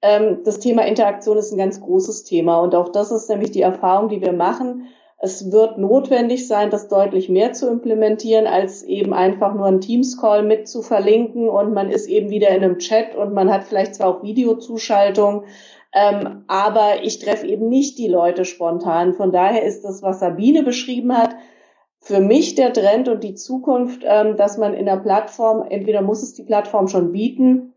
Ähm, 0.00 0.38
das 0.44 0.58
Thema 0.60 0.86
Interaktion 0.86 1.36
ist 1.36 1.52
ein 1.52 1.58
ganz 1.58 1.80
großes 1.80 2.24
Thema 2.24 2.60
und 2.60 2.74
auch 2.74 2.90
das 2.90 3.10
ist 3.10 3.28
nämlich 3.28 3.50
die 3.50 3.62
Erfahrung, 3.62 4.08
die 4.08 4.22
wir 4.22 4.32
machen 4.32 4.86
es 5.20 5.50
wird 5.50 5.78
notwendig 5.78 6.46
sein, 6.46 6.70
das 6.70 6.86
deutlich 6.86 7.28
mehr 7.28 7.52
zu 7.52 7.68
implementieren, 7.68 8.46
als 8.46 8.84
eben 8.84 9.12
einfach 9.12 9.52
nur 9.54 9.66
einen 9.66 9.80
Teams-Call 9.80 10.44
mit 10.44 10.68
zu 10.68 10.80
verlinken 10.80 11.48
und 11.48 11.74
man 11.74 11.90
ist 11.90 12.06
eben 12.06 12.30
wieder 12.30 12.48
in 12.50 12.62
einem 12.62 12.78
Chat 12.78 13.16
und 13.16 13.34
man 13.34 13.52
hat 13.52 13.64
vielleicht 13.64 13.96
zwar 13.96 14.08
auch 14.08 14.22
Videozuschaltung, 14.22 15.44
ähm, 15.92 16.44
aber 16.46 17.02
ich 17.02 17.18
treffe 17.18 17.46
eben 17.48 17.68
nicht 17.68 17.98
die 17.98 18.06
Leute 18.06 18.44
spontan. 18.44 19.14
Von 19.14 19.32
daher 19.32 19.64
ist 19.64 19.82
das, 19.82 20.02
was 20.02 20.20
Sabine 20.20 20.62
beschrieben 20.62 21.16
hat, 21.16 21.34
für 22.00 22.20
mich 22.20 22.54
der 22.54 22.72
Trend 22.72 23.08
und 23.08 23.24
die 23.24 23.34
Zukunft, 23.34 24.02
ähm, 24.04 24.36
dass 24.36 24.56
man 24.56 24.72
in 24.72 24.86
der 24.86 24.98
Plattform, 24.98 25.66
entweder 25.68 26.00
muss 26.00 26.22
es 26.22 26.34
die 26.34 26.44
Plattform 26.44 26.86
schon 26.86 27.10
bieten 27.10 27.74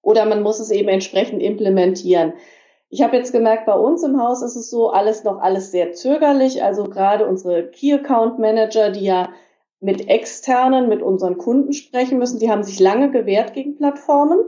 oder 0.00 0.24
man 0.24 0.42
muss 0.42 0.58
es 0.58 0.70
eben 0.70 0.88
entsprechend 0.88 1.42
implementieren. 1.42 2.32
Ich 2.90 3.02
habe 3.02 3.16
jetzt 3.16 3.32
gemerkt, 3.32 3.66
bei 3.66 3.74
uns 3.74 4.02
im 4.02 4.20
Haus 4.20 4.42
ist 4.42 4.56
es 4.56 4.70
so 4.70 4.90
alles 4.90 5.22
noch 5.22 5.40
alles 5.40 5.70
sehr 5.70 5.92
zögerlich. 5.92 6.62
Also 6.62 6.84
gerade 6.84 7.26
unsere 7.26 7.66
Key 7.66 7.92
Account 7.92 8.38
Manager, 8.38 8.90
die 8.90 9.04
ja 9.04 9.28
mit 9.80 10.08
externen, 10.08 10.88
mit 10.88 11.02
unseren 11.02 11.36
Kunden 11.36 11.72
sprechen 11.72 12.18
müssen, 12.18 12.40
die 12.40 12.50
haben 12.50 12.64
sich 12.64 12.80
lange 12.80 13.10
gewehrt 13.10 13.52
gegen 13.52 13.76
Plattformen. 13.76 14.40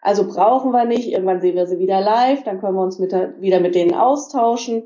Also 0.00 0.26
brauchen 0.26 0.70
wir 0.72 0.84
nicht. 0.84 1.10
Irgendwann 1.10 1.40
sehen 1.40 1.56
wir 1.56 1.66
sie 1.66 1.78
wieder 1.78 2.00
live, 2.00 2.44
dann 2.44 2.60
können 2.60 2.76
wir 2.76 2.82
uns 2.82 2.98
mit, 2.98 3.12
wieder 3.40 3.60
mit 3.60 3.74
denen 3.74 3.94
austauschen. 3.94 4.84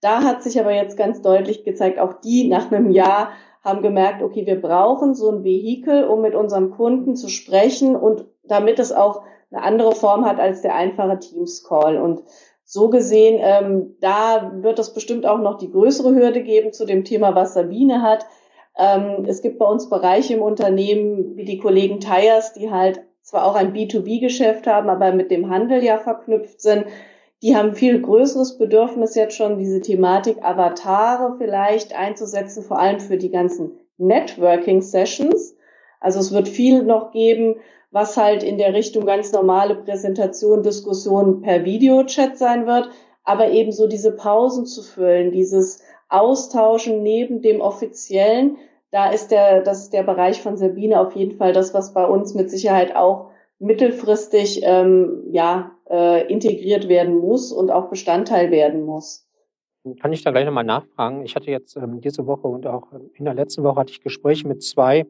Da 0.00 0.22
hat 0.22 0.42
sich 0.42 0.58
aber 0.58 0.72
jetzt 0.72 0.96
ganz 0.96 1.20
deutlich 1.22 1.64
gezeigt, 1.64 1.98
auch 1.98 2.14
die 2.14 2.48
nach 2.48 2.70
einem 2.70 2.90
Jahr 2.90 3.30
haben 3.64 3.82
gemerkt, 3.82 4.22
okay, 4.22 4.46
wir 4.46 4.60
brauchen 4.60 5.14
so 5.14 5.30
ein 5.30 5.44
Vehikel, 5.44 6.04
um 6.04 6.22
mit 6.22 6.34
unserem 6.34 6.70
Kunden 6.70 7.16
zu 7.16 7.28
sprechen 7.28 7.96
und 7.96 8.24
damit 8.44 8.78
es 8.78 8.92
auch 8.92 9.22
eine 9.50 9.62
andere 9.62 9.92
Form 9.92 10.24
hat 10.24 10.40
als 10.40 10.62
der 10.62 10.74
einfache 10.74 11.18
Teams-Call. 11.18 11.98
Und 11.98 12.22
so 12.64 12.90
gesehen, 12.90 13.38
ähm, 13.40 13.96
da 14.00 14.52
wird 14.62 14.78
es 14.78 14.92
bestimmt 14.92 15.24
auch 15.26 15.38
noch 15.38 15.56
die 15.56 15.70
größere 15.70 16.14
Hürde 16.14 16.42
geben 16.42 16.72
zu 16.72 16.84
dem 16.84 17.04
Thema, 17.04 17.34
was 17.34 17.54
Sabine 17.54 18.02
hat. 18.02 18.26
Ähm, 18.76 19.24
es 19.26 19.40
gibt 19.42 19.58
bei 19.58 19.66
uns 19.66 19.88
Bereiche 19.88 20.34
im 20.34 20.42
Unternehmen, 20.42 21.36
wie 21.36 21.44
die 21.44 21.58
Kollegen 21.58 21.98
Tires, 22.00 22.52
die 22.52 22.70
halt 22.70 23.02
zwar 23.22 23.44
auch 23.44 23.54
ein 23.54 23.72
B2B-Geschäft 23.72 24.66
haben, 24.66 24.88
aber 24.88 25.12
mit 25.12 25.30
dem 25.30 25.50
Handel 25.50 25.82
ja 25.82 25.98
verknüpft 25.98 26.60
sind. 26.60 26.84
Die 27.42 27.56
haben 27.56 27.74
viel 27.74 28.00
größeres 28.00 28.58
Bedürfnis 28.58 29.14
jetzt 29.14 29.36
schon, 29.36 29.58
diese 29.58 29.80
Thematik 29.80 30.42
Avatare 30.42 31.36
vielleicht 31.38 31.94
einzusetzen, 31.94 32.62
vor 32.62 32.78
allem 32.78 33.00
für 33.00 33.16
die 33.16 33.30
ganzen 33.30 33.78
Networking-Sessions. 33.98 35.56
Also 36.00 36.20
es 36.20 36.32
wird 36.32 36.48
viel 36.48 36.82
noch 36.82 37.12
geben, 37.12 37.56
was 37.90 38.16
halt 38.16 38.42
in 38.42 38.58
der 38.58 38.74
Richtung 38.74 39.06
ganz 39.06 39.32
normale 39.32 39.74
Präsentation, 39.74 40.62
Diskussion 40.62 41.40
per 41.40 41.64
Videochat 41.64 42.36
sein 42.36 42.66
wird, 42.66 42.90
aber 43.24 43.50
eben 43.50 43.72
so 43.72 43.86
diese 43.86 44.12
Pausen 44.12 44.66
zu 44.66 44.82
füllen, 44.82 45.32
dieses 45.32 45.82
Austauschen 46.08 47.02
neben 47.02 47.42
dem 47.42 47.60
offiziellen, 47.60 48.56
da 48.90 49.10
ist 49.10 49.30
der, 49.30 49.62
das 49.62 49.82
ist 49.82 49.92
der 49.92 50.02
Bereich 50.02 50.40
von 50.40 50.56
Sabine 50.56 51.00
auf 51.00 51.14
jeden 51.14 51.36
Fall 51.36 51.52
das, 51.52 51.74
was 51.74 51.92
bei 51.92 52.06
uns 52.06 52.34
mit 52.34 52.50
Sicherheit 52.50 52.96
auch 52.96 53.30
mittelfristig 53.58 54.62
ähm, 54.64 55.24
ja 55.30 55.72
äh, 55.90 56.26
integriert 56.32 56.88
werden 56.88 57.16
muss 57.16 57.52
und 57.52 57.70
auch 57.70 57.90
Bestandteil 57.90 58.50
werden 58.50 58.84
muss. 58.84 59.26
Kann 60.00 60.12
ich 60.12 60.22
da 60.22 60.30
gleich 60.30 60.44
nochmal 60.44 60.64
nachfragen? 60.64 61.24
Ich 61.24 61.34
hatte 61.34 61.50
jetzt 61.50 61.76
ähm, 61.76 62.00
diese 62.00 62.26
Woche 62.26 62.48
und 62.48 62.66
auch 62.66 62.88
in 63.14 63.24
der 63.24 63.34
letzten 63.34 63.62
Woche 63.62 63.80
hatte 63.80 63.92
ich 63.92 64.02
Gespräche 64.02 64.46
mit 64.46 64.62
zwei 64.62 65.06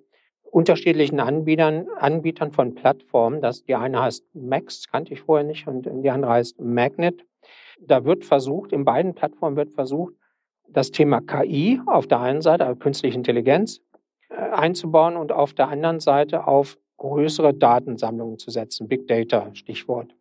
unterschiedlichen 0.50 1.20
Anbietern, 1.20 1.88
Anbietern 1.98 2.52
von 2.52 2.74
Plattformen. 2.74 3.40
Das, 3.40 3.64
die 3.64 3.74
eine 3.74 4.02
heißt 4.02 4.24
Max, 4.34 4.88
kannte 4.88 5.12
ich 5.12 5.20
vorher 5.20 5.46
nicht, 5.46 5.66
und 5.66 5.88
die 6.02 6.10
andere 6.10 6.32
heißt 6.32 6.60
Magnet. 6.60 7.24
Da 7.80 8.04
wird 8.04 8.24
versucht, 8.24 8.72
in 8.72 8.84
beiden 8.84 9.14
Plattformen 9.14 9.56
wird 9.56 9.70
versucht, 9.70 10.14
das 10.68 10.90
Thema 10.90 11.20
KI 11.20 11.80
auf 11.86 12.06
der 12.06 12.20
einen 12.20 12.42
Seite, 12.42 12.66
also 12.66 12.78
künstliche 12.78 13.16
Intelligenz, 13.16 13.80
äh, 14.28 14.34
einzubauen 14.34 15.16
und 15.16 15.32
auf 15.32 15.54
der 15.54 15.68
anderen 15.68 16.00
Seite 16.00 16.46
auf 16.46 16.78
größere 16.98 17.54
Datensammlungen 17.54 18.38
zu 18.38 18.50
setzen. 18.50 18.88
Big 18.88 19.06
Data, 19.06 19.54
Stichwort. 19.54 20.14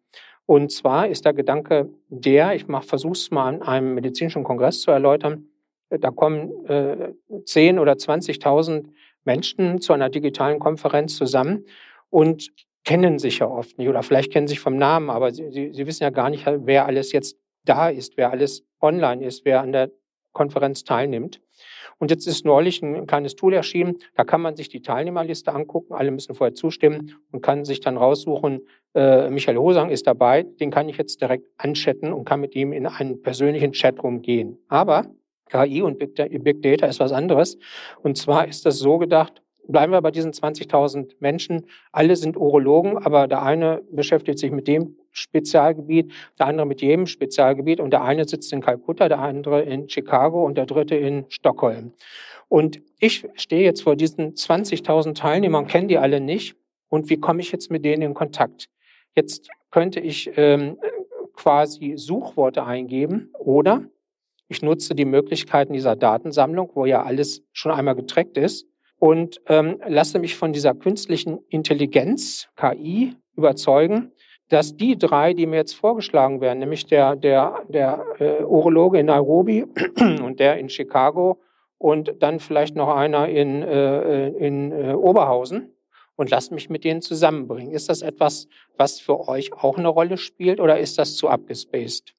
Und 0.45 0.71
zwar 0.71 1.07
ist 1.07 1.25
der 1.25 1.33
Gedanke 1.33 1.89
der, 2.07 2.55
ich 2.55 2.65
versuche 2.65 3.13
es 3.13 3.31
mal 3.31 3.47
an 3.47 3.61
einem 3.61 3.95
medizinischen 3.95 4.43
Kongress 4.43 4.81
zu 4.81 4.91
erläutern, 4.91 5.47
da 5.89 6.11
kommen 6.11 6.65
äh, 6.65 7.13
10 7.45 7.79
oder 7.79 7.93
20.000 7.93 8.85
Menschen 9.27 9.79
zu 9.79 9.93
einer 9.93 10.09
digitalen 10.09 10.57
Konferenz 10.57 11.15
zusammen 11.15 11.65
und 12.09 12.49
kennen 12.83 13.19
sich 13.19 13.39
ja 13.39 13.47
oft 13.47 13.77
nicht 13.77 13.89
oder 13.89 14.01
vielleicht 14.01 14.31
kennen 14.31 14.47
sich 14.47 14.59
vom 14.59 14.77
Namen, 14.77 15.11
aber 15.11 15.31
sie, 15.31 15.51
sie, 15.51 15.73
sie 15.73 15.85
wissen 15.85 16.03
ja 16.03 16.09
gar 16.09 16.31
nicht, 16.31 16.47
wer 16.47 16.87
alles 16.87 17.11
jetzt 17.11 17.37
da 17.65 17.89
ist, 17.89 18.17
wer 18.17 18.31
alles 18.31 18.63
online 18.81 19.23
ist, 19.23 19.45
wer 19.45 19.61
an 19.61 19.73
der 19.73 19.91
Konferenz 20.31 20.83
teilnimmt. 20.83 21.41
Und 21.99 22.11
jetzt 22.11 22.27
ist 22.27 22.45
neulich 22.45 22.81
ein 22.81 23.07
kleines 23.07 23.35
Tool 23.35 23.53
erschienen, 23.53 23.97
da 24.15 24.23
kann 24.23 24.39
man 24.39 24.55
sich 24.55 24.69
die 24.69 24.81
Teilnehmerliste 24.81 25.53
angucken, 25.53 25.93
alle 25.93 26.11
müssen 26.11 26.35
vorher 26.35 26.53
zustimmen 26.53 27.15
und 27.31 27.41
kann 27.41 27.65
sich 27.65 27.81
dann 27.81 27.97
raussuchen, 27.97 28.61
äh, 28.95 29.29
Michael 29.29 29.57
Hosang 29.57 29.89
ist 29.89 30.07
dabei, 30.07 30.43
den 30.43 30.71
kann 30.71 30.87
ich 30.87 30.97
jetzt 30.97 31.21
direkt 31.21 31.47
anchatten 31.57 32.13
und 32.13 32.25
kann 32.25 32.39
mit 32.39 32.55
ihm 32.55 32.71
in 32.71 32.85
einen 32.85 33.21
persönlichen 33.21 33.73
Chatroom 33.73 34.21
gehen. 34.21 34.59
Aber 34.69 35.07
KI 35.49 35.81
und 35.81 35.99
Big 35.99 36.61
Data 36.61 36.85
ist 36.87 36.99
was 36.99 37.11
anderes. 37.11 37.57
Und 38.01 38.17
zwar 38.17 38.47
ist 38.47 38.65
das 38.65 38.79
so 38.79 38.97
gedacht, 38.97 39.41
bleiben 39.67 39.91
wir 39.91 40.01
bei 40.01 40.11
diesen 40.11 40.31
20.000 40.31 41.15
Menschen. 41.19 41.65
Alle 41.91 42.15
sind 42.15 42.37
Urologen, 42.37 42.97
aber 42.97 43.27
der 43.27 43.43
eine 43.43 43.81
beschäftigt 43.91 44.39
sich 44.39 44.51
mit 44.51 44.67
dem 44.67 44.95
Spezialgebiet, 45.11 46.13
der 46.39 46.47
andere 46.47 46.67
mit 46.67 46.81
jedem 46.81 47.07
Spezialgebiet 47.07 47.79
und 47.79 47.91
der 47.91 48.03
eine 48.03 48.27
sitzt 48.27 48.53
in 48.53 48.61
Kalkutta, 48.61 49.09
der 49.09 49.19
andere 49.19 49.63
in 49.63 49.89
Chicago 49.89 50.45
und 50.45 50.57
der 50.57 50.65
dritte 50.65 50.95
in 50.95 51.25
Stockholm. 51.29 51.93
Und 52.47 52.81
ich 52.99 53.27
stehe 53.35 53.63
jetzt 53.63 53.81
vor 53.81 53.95
diesen 53.95 54.33
20.000 54.35 55.15
Teilnehmern, 55.15 55.67
kenne 55.67 55.87
die 55.87 55.97
alle 55.97 56.21
nicht. 56.21 56.55
Und 56.89 57.09
wie 57.09 57.17
komme 57.17 57.41
ich 57.41 57.51
jetzt 57.51 57.69
mit 57.69 57.83
denen 57.83 58.03
in 58.03 58.13
Kontakt? 58.13 58.69
Jetzt 59.15 59.49
könnte 59.71 59.99
ich 59.99 60.31
ähm, 60.37 60.77
quasi 61.33 61.97
Suchworte 61.97 62.63
eingeben 62.63 63.31
oder 63.37 63.83
ich 64.47 64.61
nutze 64.61 64.95
die 64.95 65.05
Möglichkeiten 65.05 65.73
dieser 65.73 65.95
Datensammlung, 65.95 66.71
wo 66.73 66.85
ja 66.85 67.03
alles 67.03 67.43
schon 67.51 67.71
einmal 67.71 67.95
getrackt 67.95 68.37
ist 68.37 68.67
und 68.99 69.41
ähm, 69.47 69.79
lasse 69.87 70.19
mich 70.19 70.35
von 70.35 70.53
dieser 70.53 70.73
künstlichen 70.73 71.39
Intelligenz, 71.49 72.47
KI, 72.55 73.15
überzeugen, 73.35 74.11
dass 74.49 74.75
die 74.75 74.97
drei, 74.97 75.33
die 75.33 75.45
mir 75.45 75.57
jetzt 75.57 75.73
vorgeschlagen 75.73 76.41
werden, 76.41 76.59
nämlich 76.59 76.85
der, 76.85 77.15
der, 77.15 77.63
der 77.67 78.03
äh, 78.19 78.43
Urologe 78.43 78.99
in 78.99 79.07
Nairobi 79.07 79.65
und 79.99 80.39
der 80.39 80.57
in 80.57 80.69
Chicago 80.69 81.39
und 81.77 82.15
dann 82.19 82.39
vielleicht 82.39 82.75
noch 82.75 82.87
einer 82.87 83.27
in, 83.27 83.61
äh, 83.61 84.29
in 84.29 84.71
äh, 84.71 84.93
Oberhausen 84.93 85.73
und 86.15 86.29
lasse 86.29 86.53
mich 86.53 86.69
mit 86.69 86.83
denen 86.83 87.01
zusammenbringen. 87.01 87.71
Ist 87.71 87.89
das 87.89 88.01
etwas, 88.01 88.47
was 88.77 88.99
für 88.99 89.27
euch 89.27 89.53
auch 89.53 89.77
eine 89.77 89.89
Rolle 89.89 90.17
spielt 90.17 90.59
oder 90.59 90.79
ist 90.79 90.97
das 90.97 91.15
zu 91.15 91.29
abgespaced? 91.29 92.16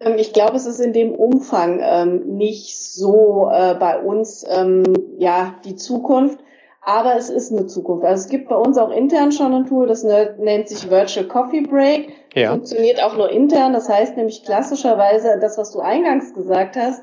Ähm, 0.00 0.14
ich 0.16 0.32
glaube, 0.32 0.56
es 0.56 0.66
ist 0.66 0.80
in 0.80 0.92
dem 0.92 1.14
Umfang 1.14 1.80
ähm, 1.82 2.36
nicht 2.36 2.76
so 2.76 3.48
äh, 3.52 3.74
bei 3.74 4.00
uns 4.00 4.44
ähm, 4.48 4.84
ja 5.18 5.54
die 5.64 5.76
Zukunft, 5.76 6.40
aber 6.82 7.16
es 7.16 7.30
ist 7.30 7.52
eine 7.52 7.66
Zukunft. 7.66 8.04
Also 8.04 8.24
es 8.24 8.28
gibt 8.28 8.48
bei 8.48 8.56
uns 8.56 8.78
auch 8.78 8.90
intern 8.90 9.32
schon 9.32 9.54
ein 9.54 9.66
Tool, 9.66 9.86
das 9.86 10.02
nennt 10.02 10.68
sich 10.68 10.90
Virtual 10.90 11.26
Coffee 11.26 11.60
Break. 11.60 12.12
Ja. 12.34 12.52
Funktioniert 12.52 13.02
auch 13.02 13.16
nur 13.16 13.30
intern. 13.30 13.72
Das 13.72 13.88
heißt 13.88 14.16
nämlich 14.16 14.44
klassischerweise 14.44 15.38
das, 15.40 15.58
was 15.58 15.72
du 15.72 15.80
eingangs 15.80 16.32
gesagt 16.32 16.76
hast. 16.76 17.02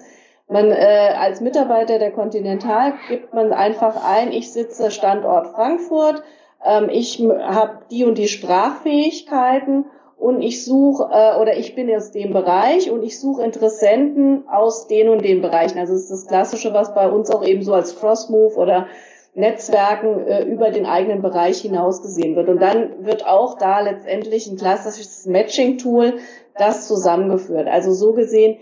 Man 0.50 0.72
äh, 0.72 1.14
als 1.20 1.42
Mitarbeiter 1.42 2.00
der 2.00 2.12
Continental 2.12 2.94
gibt 3.10 3.34
man 3.34 3.52
einfach 3.52 4.04
ein, 4.06 4.32
ich 4.32 4.52
sitze 4.52 4.92
Standort 4.92 5.48
Frankfurt, 5.48 6.24
ähm, 6.66 6.88
ich 6.90 7.20
habe 7.20 7.80
die 7.92 8.06
und 8.06 8.18
die 8.18 8.30
Sprachfähigkeiten 8.30 9.86
und 10.18 10.42
ich 10.42 10.66
suche 10.66 11.10
äh, 11.12 11.40
oder 11.40 11.58
ich 11.58 11.76
bin 11.76 11.94
aus 11.96 12.12
dem 12.12 12.34
Bereich 12.34 12.90
und 12.90 13.04
ich 13.04 13.20
suche 13.20 13.44
Interessenten 13.44 14.48
aus 14.50 14.88
den 14.88 15.10
und 15.10 15.24
den 15.24 15.42
Bereichen. 15.42 15.78
Also 15.78 15.94
es 15.94 16.04
ist 16.04 16.12
das 16.12 16.28
Klassische, 16.28 16.74
was 16.74 16.94
bei 16.96 17.10
uns 17.10 17.30
auch 17.30 17.46
eben 17.46 17.62
so 17.62 17.74
als 17.74 18.00
Cross-Move 18.00 18.56
oder 18.56 18.88
Netzwerken 19.36 20.26
äh, 20.26 20.44
über 20.44 20.72
den 20.72 20.88
eigenen 20.88 21.22
Bereich 21.22 21.62
hinaus 21.62 22.02
gesehen 22.02 22.36
wird. 22.36 22.50
Und 22.50 22.60
dann 22.60 23.06
wird 23.06 23.28
auch 23.28 23.60
da 23.60 23.82
letztendlich 23.82 24.48
ein 24.48 24.58
klassisches 24.58 25.28
Matching-Tool 25.28 26.16
das 26.58 26.88
zusammengeführt. 26.88 27.68
Also 27.68 27.92
so 27.92 28.14
gesehen 28.14 28.58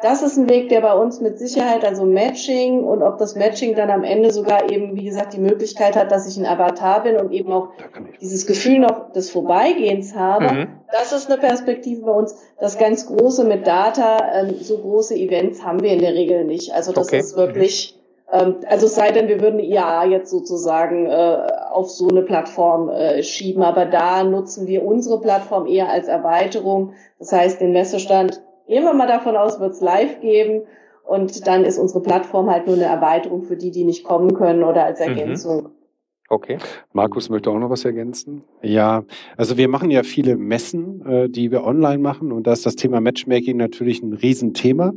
das 0.00 0.22
ist 0.22 0.36
ein 0.36 0.48
Weg, 0.48 0.68
der 0.68 0.80
bei 0.80 0.92
uns 0.92 1.20
mit 1.20 1.38
Sicherheit, 1.38 1.84
also 1.84 2.04
Matching 2.04 2.84
und 2.84 3.02
ob 3.02 3.18
das 3.18 3.36
Matching 3.36 3.74
dann 3.74 3.90
am 3.90 4.04
Ende 4.04 4.32
sogar 4.32 4.70
eben, 4.70 4.96
wie 4.96 5.04
gesagt, 5.04 5.32
die 5.32 5.40
Möglichkeit 5.40 5.96
hat, 5.96 6.10
dass 6.10 6.28
ich 6.28 6.36
ein 6.36 6.46
Avatar 6.46 7.02
bin 7.02 7.16
und 7.16 7.32
eben 7.32 7.52
auch 7.52 7.68
dieses 8.20 8.46
Gefühl 8.46 8.80
noch 8.80 9.12
des 9.12 9.30
Vorbeigehens 9.30 10.14
habe, 10.14 10.52
mhm. 10.52 10.66
das 10.90 11.12
ist 11.12 11.30
eine 11.30 11.40
Perspektive 11.40 12.02
bei 12.02 12.12
uns. 12.12 12.36
Das 12.58 12.78
ganz 12.78 13.06
Große 13.06 13.44
mit 13.44 13.66
Data, 13.66 14.18
ähm, 14.34 14.56
so 14.60 14.78
große 14.78 15.14
Events 15.14 15.64
haben 15.64 15.82
wir 15.82 15.92
in 15.92 16.00
der 16.00 16.14
Regel 16.14 16.44
nicht. 16.44 16.72
Also 16.72 16.92
das 16.92 17.08
okay. 17.08 17.18
ist 17.18 17.36
wirklich, 17.36 17.98
ähm, 18.32 18.56
also 18.68 18.86
es 18.86 18.94
sei 18.94 19.10
denn, 19.12 19.28
wir 19.28 19.40
würden 19.40 19.60
IAA 19.60 20.06
jetzt 20.06 20.30
sozusagen 20.30 21.06
äh, 21.06 21.46
auf 21.70 21.90
so 21.90 22.08
eine 22.08 22.22
Plattform 22.22 22.88
äh, 22.90 23.22
schieben, 23.22 23.62
aber 23.62 23.86
da 23.86 24.24
nutzen 24.24 24.66
wir 24.66 24.84
unsere 24.84 25.20
Plattform 25.20 25.66
eher 25.66 25.88
als 25.88 26.08
Erweiterung. 26.08 26.92
Das 27.18 27.32
heißt, 27.32 27.60
den 27.60 27.72
Messestand 27.72 28.42
gehen 28.66 28.84
wir 28.84 28.94
mal 28.94 29.06
davon 29.06 29.36
aus, 29.36 29.60
wird 29.60 29.72
es 29.72 29.80
live 29.80 30.20
geben. 30.20 30.62
Und 31.04 31.46
dann 31.46 31.64
ist 31.64 31.78
unsere 31.78 32.02
Plattform 32.02 32.50
halt 32.50 32.66
nur 32.66 32.76
eine 32.76 32.86
Erweiterung 32.86 33.42
für 33.42 33.56
die, 33.56 33.70
die 33.70 33.84
nicht 33.84 34.04
kommen 34.04 34.34
können 34.34 34.64
oder 34.64 34.84
als 34.84 35.00
mhm. 35.00 35.06
Ergänzung. 35.06 35.62
Mhm. 35.64 35.70
Okay. 36.30 36.56
Markus 36.92 37.28
möchte 37.28 37.50
auch 37.50 37.58
noch 37.58 37.68
was 37.68 37.84
ergänzen. 37.84 38.42
Ja, 38.62 39.04
also 39.36 39.58
wir 39.58 39.68
machen 39.68 39.90
ja 39.90 40.02
viele 40.02 40.36
Messen, 40.36 41.04
äh, 41.06 41.28
die 41.28 41.50
wir 41.50 41.64
online 41.64 41.98
machen 41.98 42.32
und 42.32 42.46
da 42.46 42.54
ist 42.54 42.64
das 42.64 42.76
Thema 42.76 43.02
Matchmaking 43.02 43.58
natürlich 43.58 44.02
ein 44.02 44.14
Riesenthema. 44.14 44.94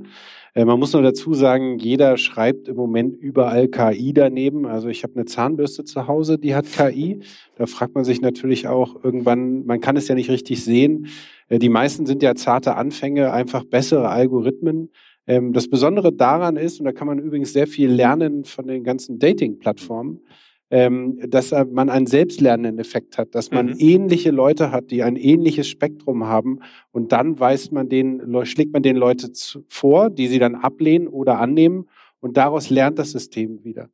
Äh, 0.57 0.65
man 0.65 0.79
muss 0.79 0.93
nur 0.93 1.03
dazu 1.03 1.33
sagen, 1.33 1.77
jeder 1.77 2.17
schreibt 2.17 2.67
im 2.67 2.77
Moment 2.77 3.15
überall 3.15 3.67
KI 3.67 4.13
daneben. 4.13 4.65
Also 4.65 4.87
ich 4.87 5.03
habe 5.03 5.15
eine 5.15 5.25
Zahnbürste 5.25 5.83
zu 5.83 6.07
Hause, 6.07 6.39
die 6.39 6.55
hat 6.55 6.65
KI. 6.65 7.19
Da 7.57 7.67
fragt 7.67 7.93
man 7.93 8.05
sich 8.05 8.21
natürlich 8.21 8.67
auch 8.67 9.03
irgendwann, 9.03 9.65
man 9.65 9.81
kann 9.81 9.97
es 9.97 10.07
ja 10.07 10.15
nicht 10.15 10.31
richtig 10.31 10.63
sehen. 10.63 11.07
Äh, 11.49 11.59
die 11.59 11.69
meisten 11.69 12.05
sind 12.05 12.23
ja 12.23 12.35
zarte 12.35 12.75
Anfänge, 12.75 13.31
einfach 13.31 13.63
bessere 13.63 14.09
Algorithmen. 14.09 14.91
Ähm, 15.25 15.53
das 15.53 15.69
Besondere 15.69 16.13
daran 16.13 16.57
ist, 16.57 16.79
und 16.79 16.85
da 16.85 16.91
kann 16.91 17.07
man 17.07 17.19
übrigens 17.19 17.53
sehr 17.53 17.67
viel 17.67 17.89
lernen 17.89 18.45
von 18.45 18.67
den 18.67 18.83
ganzen 18.83 19.19
Dating-Plattformen, 19.19 20.21
ähm, 20.69 21.19
dass 21.29 21.51
man 21.51 21.89
einen 21.89 22.07
selbstlernenden 22.07 22.79
Effekt 22.79 23.17
hat, 23.17 23.35
dass 23.35 23.51
man 23.51 23.67
mhm. 23.67 23.75
ähnliche 23.79 24.31
Leute 24.31 24.71
hat, 24.71 24.91
die 24.91 25.01
ein 25.01 25.15
ähnliches 25.15 25.69
Spektrum 25.69 26.25
haben 26.25 26.59
und 26.91 27.13
dann 27.13 27.39
weiß 27.39 27.71
man 27.71 27.87
den, 27.87 28.21
schlägt 28.45 28.73
man 28.73 28.83
den 28.83 28.97
Leute 28.97 29.31
vor, 29.69 30.09
die 30.09 30.27
sie 30.27 30.39
dann 30.39 30.55
ablehnen 30.55 31.07
oder 31.07 31.39
annehmen 31.39 31.87
und 32.19 32.35
daraus 32.35 32.69
lernt 32.69 32.99
das 32.99 33.11
System 33.11 33.63
wieder. 33.63 33.89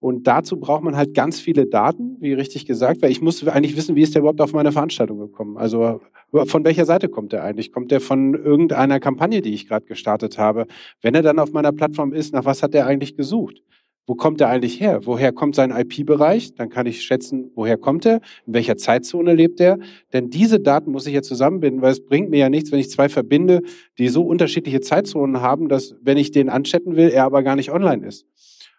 Und 0.00 0.28
dazu 0.28 0.60
braucht 0.60 0.84
man 0.84 0.96
halt 0.96 1.12
ganz 1.12 1.40
viele 1.40 1.66
Daten, 1.66 2.16
wie 2.20 2.32
richtig 2.32 2.66
gesagt, 2.66 3.02
weil 3.02 3.10
ich 3.10 3.20
muss 3.20 3.46
eigentlich 3.46 3.76
wissen, 3.76 3.96
wie 3.96 4.02
ist 4.02 4.14
der 4.14 4.20
überhaupt 4.20 4.40
auf 4.40 4.52
meine 4.52 4.70
Veranstaltung 4.70 5.18
gekommen? 5.18 5.56
Also 5.56 6.00
von 6.44 6.64
welcher 6.64 6.84
Seite 6.84 7.08
kommt 7.08 7.32
er 7.32 7.42
eigentlich? 7.42 7.72
Kommt 7.72 7.90
er 7.90 8.00
von 8.00 8.34
irgendeiner 8.34 9.00
Kampagne, 9.00 9.42
die 9.42 9.54
ich 9.54 9.66
gerade 9.66 9.86
gestartet 9.86 10.38
habe? 10.38 10.66
Wenn 11.02 11.14
er 11.14 11.22
dann 11.22 11.40
auf 11.40 11.52
meiner 11.52 11.72
Plattform 11.72 12.12
ist, 12.12 12.32
nach 12.32 12.44
was 12.44 12.62
hat 12.62 12.74
er 12.74 12.86
eigentlich 12.86 13.16
gesucht? 13.16 13.62
Wo 14.06 14.14
kommt 14.14 14.40
er 14.40 14.48
eigentlich 14.48 14.80
her? 14.80 15.00
Woher 15.04 15.32
kommt 15.32 15.54
sein 15.54 15.70
IP-Bereich? 15.70 16.54
Dann 16.54 16.70
kann 16.70 16.86
ich 16.86 17.02
schätzen, 17.02 17.50
woher 17.54 17.76
kommt 17.76 18.06
er? 18.06 18.20
In 18.46 18.54
welcher 18.54 18.78
Zeitzone 18.78 19.34
lebt 19.34 19.60
er? 19.60 19.78
Denn 20.14 20.30
diese 20.30 20.60
Daten 20.60 20.92
muss 20.92 21.06
ich 21.06 21.12
ja 21.12 21.20
zusammenbinden, 21.20 21.82
weil 21.82 21.92
es 21.92 22.02
bringt 22.02 22.30
mir 22.30 22.38
ja 22.38 22.48
nichts, 22.48 22.72
wenn 22.72 22.78
ich 22.78 22.88
zwei 22.88 23.10
verbinde, 23.10 23.60
die 23.98 24.08
so 24.08 24.22
unterschiedliche 24.22 24.80
Zeitzonen 24.80 25.42
haben, 25.42 25.68
dass 25.68 25.94
wenn 26.00 26.16
ich 26.16 26.30
den 26.30 26.48
anchatten 26.48 26.96
will, 26.96 27.10
er 27.10 27.24
aber 27.24 27.42
gar 27.42 27.56
nicht 27.56 27.70
online 27.70 28.06
ist. 28.06 28.24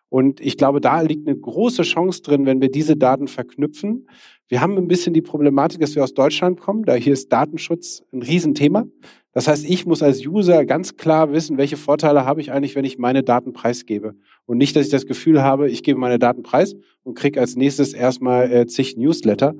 Und 0.09 0.41
ich 0.41 0.57
glaube, 0.57 0.81
da 0.81 1.01
liegt 1.01 1.27
eine 1.27 1.37
große 1.37 1.83
Chance 1.83 2.23
drin, 2.23 2.45
wenn 2.45 2.61
wir 2.61 2.71
diese 2.71 2.97
Daten 2.97 3.27
verknüpfen. 3.27 4.07
Wir 4.47 4.61
haben 4.61 4.75
ein 4.77 4.87
bisschen 4.87 5.13
die 5.13 5.21
Problematik, 5.21 5.79
dass 5.79 5.95
wir 5.95 6.03
aus 6.03 6.15
Deutschland 6.15 6.59
kommen. 6.59 6.83
Da 6.83 6.95
hier 6.95 7.13
ist 7.13 7.31
Datenschutz 7.31 8.03
ein 8.11 8.23
Riesenthema. 8.23 8.85
Das 9.31 9.47
heißt, 9.47 9.69
ich 9.69 9.85
muss 9.85 10.01
als 10.01 10.25
User 10.25 10.65
ganz 10.65 10.97
klar 10.97 11.31
wissen, 11.31 11.57
welche 11.57 11.77
Vorteile 11.77 12.25
habe 12.25 12.41
ich 12.41 12.51
eigentlich, 12.51 12.75
wenn 12.75 12.85
ich 12.85 12.97
meine 12.97 13.21
Daten 13.21 13.53
preisgebe. 13.53 14.15
Und 14.47 14.57
nicht, 14.57 14.75
dass 14.75 14.87
ich 14.87 14.91
das 14.91 15.05
Gefühl 15.05 15.43
habe, 15.43 15.69
ich 15.69 15.83
gebe 15.83 15.99
meine 15.99 16.17
Daten 16.17 16.41
preis 16.41 16.75
und 17.03 17.13
kriege 17.13 17.39
als 17.39 17.55
nächstes 17.55 17.93
erstmal 17.93 18.51
äh, 18.51 18.65
zig 18.65 18.97
Newsletter. 18.97 19.53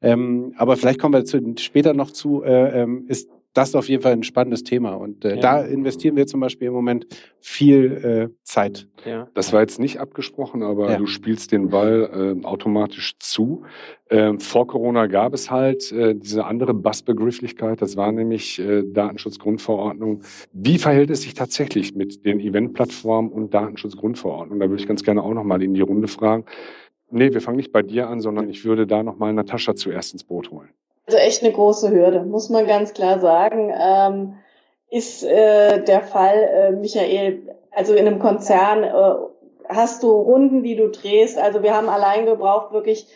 Ähm, 0.00 0.52
aber 0.56 0.76
vielleicht 0.76 0.98
kommen 0.98 1.14
wir 1.14 1.24
zu, 1.24 1.40
später 1.58 1.94
noch 1.94 2.10
zu, 2.10 2.42
äh, 2.42 2.82
ähm, 2.82 3.04
ist 3.06 3.30
das 3.54 3.70
ist 3.70 3.74
auf 3.74 3.88
jeden 3.88 4.02
Fall 4.02 4.12
ein 4.12 4.22
spannendes 4.22 4.62
Thema. 4.64 4.94
Und 4.94 5.24
äh, 5.24 5.36
ja. 5.36 5.40
da 5.40 5.60
investieren 5.62 6.16
wir 6.16 6.26
zum 6.26 6.40
Beispiel 6.40 6.68
im 6.68 6.74
Moment 6.74 7.06
viel 7.40 8.30
äh, 8.32 8.42
Zeit. 8.44 8.88
Ja. 9.04 9.28
Das 9.34 9.52
war 9.52 9.60
jetzt 9.60 9.78
nicht 9.78 10.00
abgesprochen, 10.00 10.62
aber 10.62 10.92
ja. 10.92 10.96
du 10.96 11.06
spielst 11.06 11.52
den 11.52 11.68
Ball 11.68 12.36
äh, 12.42 12.46
automatisch 12.46 13.14
zu. 13.18 13.62
Ähm, 14.10 14.40
vor 14.40 14.66
Corona 14.66 15.06
gab 15.06 15.34
es 15.34 15.50
halt 15.50 15.90
äh, 15.92 16.14
diese 16.14 16.44
andere 16.44 16.74
Bassbegrifflichkeit, 16.74 17.80
das 17.80 17.96
war 17.96 18.12
nämlich 18.12 18.58
äh, 18.58 18.82
Datenschutzgrundverordnung. 18.82 20.22
Wie 20.52 20.78
verhält 20.78 21.10
es 21.10 21.22
sich 21.22 21.34
tatsächlich 21.34 21.94
mit 21.94 22.24
den 22.24 22.40
Eventplattformen 22.40 23.32
und 23.32 23.54
Datenschutzgrundverordnung? 23.54 24.60
Da 24.60 24.68
würde 24.68 24.82
ich 24.82 24.88
ganz 24.88 25.02
gerne 25.02 25.22
auch 25.22 25.34
nochmal 25.34 25.62
in 25.62 25.74
die 25.74 25.80
Runde 25.80 26.08
fragen. 26.08 26.44
Nee, 27.10 27.32
wir 27.32 27.42
fangen 27.42 27.58
nicht 27.58 27.72
bei 27.72 27.82
dir 27.82 28.08
an, 28.08 28.20
sondern 28.20 28.48
ich 28.48 28.64
würde 28.64 28.86
da 28.86 29.02
nochmal 29.02 29.32
Natascha 29.32 29.74
zuerst 29.74 30.14
ins 30.14 30.24
Boot 30.24 30.50
holen. 30.50 30.70
Also 31.06 31.18
echt 31.18 31.42
eine 31.42 31.52
große 31.52 31.90
Hürde, 31.90 32.22
muss 32.22 32.48
man 32.48 32.66
ganz 32.66 32.94
klar 32.94 33.18
sagen. 33.20 33.72
Ähm, 33.76 34.34
ist 34.90 35.24
äh, 35.24 35.82
der 35.82 36.02
Fall, 36.02 36.36
äh, 36.36 36.70
Michael, 36.72 37.56
also 37.70 37.94
in 37.94 38.06
einem 38.06 38.18
Konzern 38.18 38.84
äh, 38.84 39.14
hast 39.68 40.02
du 40.02 40.10
Runden, 40.10 40.62
die 40.62 40.76
du 40.76 40.90
drehst. 40.90 41.38
Also 41.38 41.62
wir 41.62 41.74
haben 41.74 41.88
allein 41.88 42.26
gebraucht 42.26 42.72
wirklich 42.72 43.06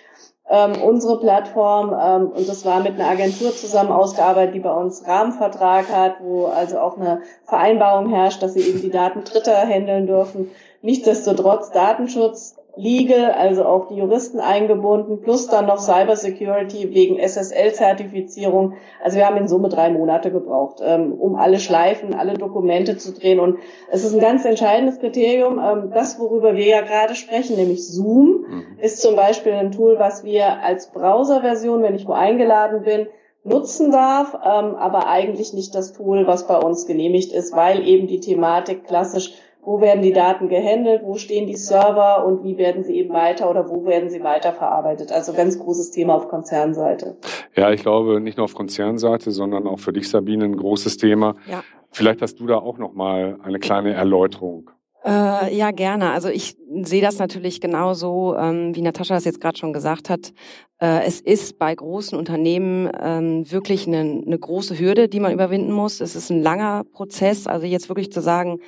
ähm, 0.48 0.80
unsere 0.82 1.18
Plattform 1.18 1.94
ähm, 2.00 2.30
und 2.30 2.48
das 2.48 2.64
war 2.64 2.80
mit 2.80 2.94
einer 2.94 3.08
Agentur 3.08 3.50
zusammen 3.52 3.90
ausgearbeitet, 3.90 4.54
die 4.54 4.60
bei 4.60 4.72
uns 4.72 5.06
Rahmenvertrag 5.06 5.90
hat, 5.90 6.16
wo 6.20 6.46
also 6.46 6.78
auch 6.78 6.96
eine 6.96 7.22
Vereinbarung 7.44 8.08
herrscht, 8.10 8.42
dass 8.42 8.54
sie 8.54 8.60
eben 8.60 8.80
die 8.80 8.90
Daten 8.90 9.24
Dritter 9.24 9.66
handeln 9.66 10.06
dürfen. 10.06 10.50
Nichtsdestotrotz 10.82 11.72
Datenschutz 11.72 12.56
Legal, 12.78 13.32
also 13.32 13.64
auch 13.64 13.88
die 13.88 13.94
Juristen 13.94 14.38
eingebunden, 14.38 15.22
plus 15.22 15.46
dann 15.46 15.64
noch 15.64 15.78
Cyber 15.78 16.14
Security 16.14 16.92
wegen 16.92 17.18
SSL-Zertifizierung. 17.18 18.74
Also 19.02 19.16
wir 19.16 19.26
haben 19.26 19.38
in 19.38 19.48
Summe 19.48 19.70
drei 19.70 19.90
Monate 19.90 20.30
gebraucht, 20.30 20.80
ähm, 20.82 21.14
um 21.14 21.36
alle 21.36 21.58
Schleifen, 21.58 22.12
alle 22.12 22.34
Dokumente 22.34 22.98
zu 22.98 23.14
drehen. 23.14 23.40
Und 23.40 23.58
es 23.90 24.04
ist 24.04 24.12
ein 24.12 24.20
ganz 24.20 24.44
entscheidendes 24.44 24.98
Kriterium. 24.98 25.58
Ähm, 25.58 25.90
das, 25.94 26.18
worüber 26.18 26.54
wir 26.54 26.66
ja 26.66 26.82
gerade 26.82 27.14
sprechen, 27.14 27.56
nämlich 27.56 27.88
Zoom, 27.88 28.44
mhm. 28.46 28.64
ist 28.82 29.00
zum 29.00 29.16
Beispiel 29.16 29.52
ein 29.52 29.72
Tool, 29.72 29.98
was 29.98 30.22
wir 30.22 30.62
als 30.62 30.90
Browser-Version, 30.90 31.82
wenn 31.82 31.94
ich 31.94 32.06
wo 32.06 32.12
eingeladen 32.12 32.82
bin, 32.82 33.06
nutzen 33.42 33.90
darf, 33.90 34.34
ähm, 34.34 34.74
aber 34.74 35.06
eigentlich 35.06 35.54
nicht 35.54 35.74
das 35.74 35.92
Tool, 35.92 36.26
was 36.26 36.46
bei 36.46 36.58
uns 36.58 36.86
genehmigt 36.86 37.32
ist, 37.32 37.54
weil 37.56 37.86
eben 37.86 38.06
die 38.06 38.20
Thematik 38.20 38.84
klassisch 38.84 39.32
wo 39.66 39.80
werden 39.80 40.00
die 40.00 40.12
Daten 40.12 40.48
gehandelt, 40.48 41.02
wo 41.04 41.16
stehen 41.16 41.48
die 41.48 41.56
Server 41.56 42.24
und 42.24 42.44
wie 42.44 42.56
werden 42.56 42.84
sie 42.84 42.96
eben 42.98 43.12
weiter 43.12 43.50
oder 43.50 43.68
wo 43.68 43.84
werden 43.84 44.08
sie 44.08 44.22
weiterverarbeitet. 44.22 45.10
Also 45.10 45.32
ganz 45.32 45.58
großes 45.58 45.90
Thema 45.90 46.14
auf 46.14 46.28
Konzernseite. 46.28 47.16
Ja, 47.56 47.72
ich 47.72 47.82
glaube 47.82 48.20
nicht 48.20 48.36
nur 48.36 48.44
auf 48.44 48.54
Konzernseite, 48.54 49.32
sondern 49.32 49.66
auch 49.66 49.80
für 49.80 49.92
dich, 49.92 50.08
Sabine, 50.08 50.44
ein 50.44 50.56
großes 50.56 50.98
Thema. 50.98 51.34
Ja. 51.50 51.64
Vielleicht 51.90 52.22
hast 52.22 52.38
du 52.38 52.46
da 52.46 52.58
auch 52.58 52.78
noch 52.78 52.94
mal 52.94 53.38
eine 53.42 53.58
kleine 53.58 53.92
Erläuterung. 53.92 54.70
Äh, 55.06 55.54
ja, 55.54 55.70
gerne. 55.70 56.10
Also 56.10 56.28
ich 56.28 56.56
sehe 56.82 57.00
das 57.00 57.18
natürlich 57.18 57.60
genauso, 57.60 58.34
ähm, 58.36 58.74
wie 58.74 58.82
Natascha 58.82 59.14
das 59.14 59.24
jetzt 59.24 59.40
gerade 59.40 59.56
schon 59.56 59.72
gesagt 59.72 60.10
hat. 60.10 60.32
Äh, 60.80 61.04
es 61.06 61.20
ist 61.20 61.60
bei 61.60 61.72
großen 61.72 62.18
Unternehmen 62.18 62.90
ähm, 63.00 63.48
wirklich 63.48 63.86
eine, 63.86 64.00
eine 64.00 64.36
große 64.36 64.76
Hürde, 64.76 65.08
die 65.08 65.20
man 65.20 65.32
überwinden 65.32 65.70
muss. 65.70 66.00
Es 66.00 66.16
ist 66.16 66.30
ein 66.30 66.42
langer 66.42 66.82
Prozess. 66.82 67.46
Also 67.46 67.66
jetzt 67.66 67.88
wirklich 67.88 68.10
zu 68.10 68.20
sagen, 68.20 68.58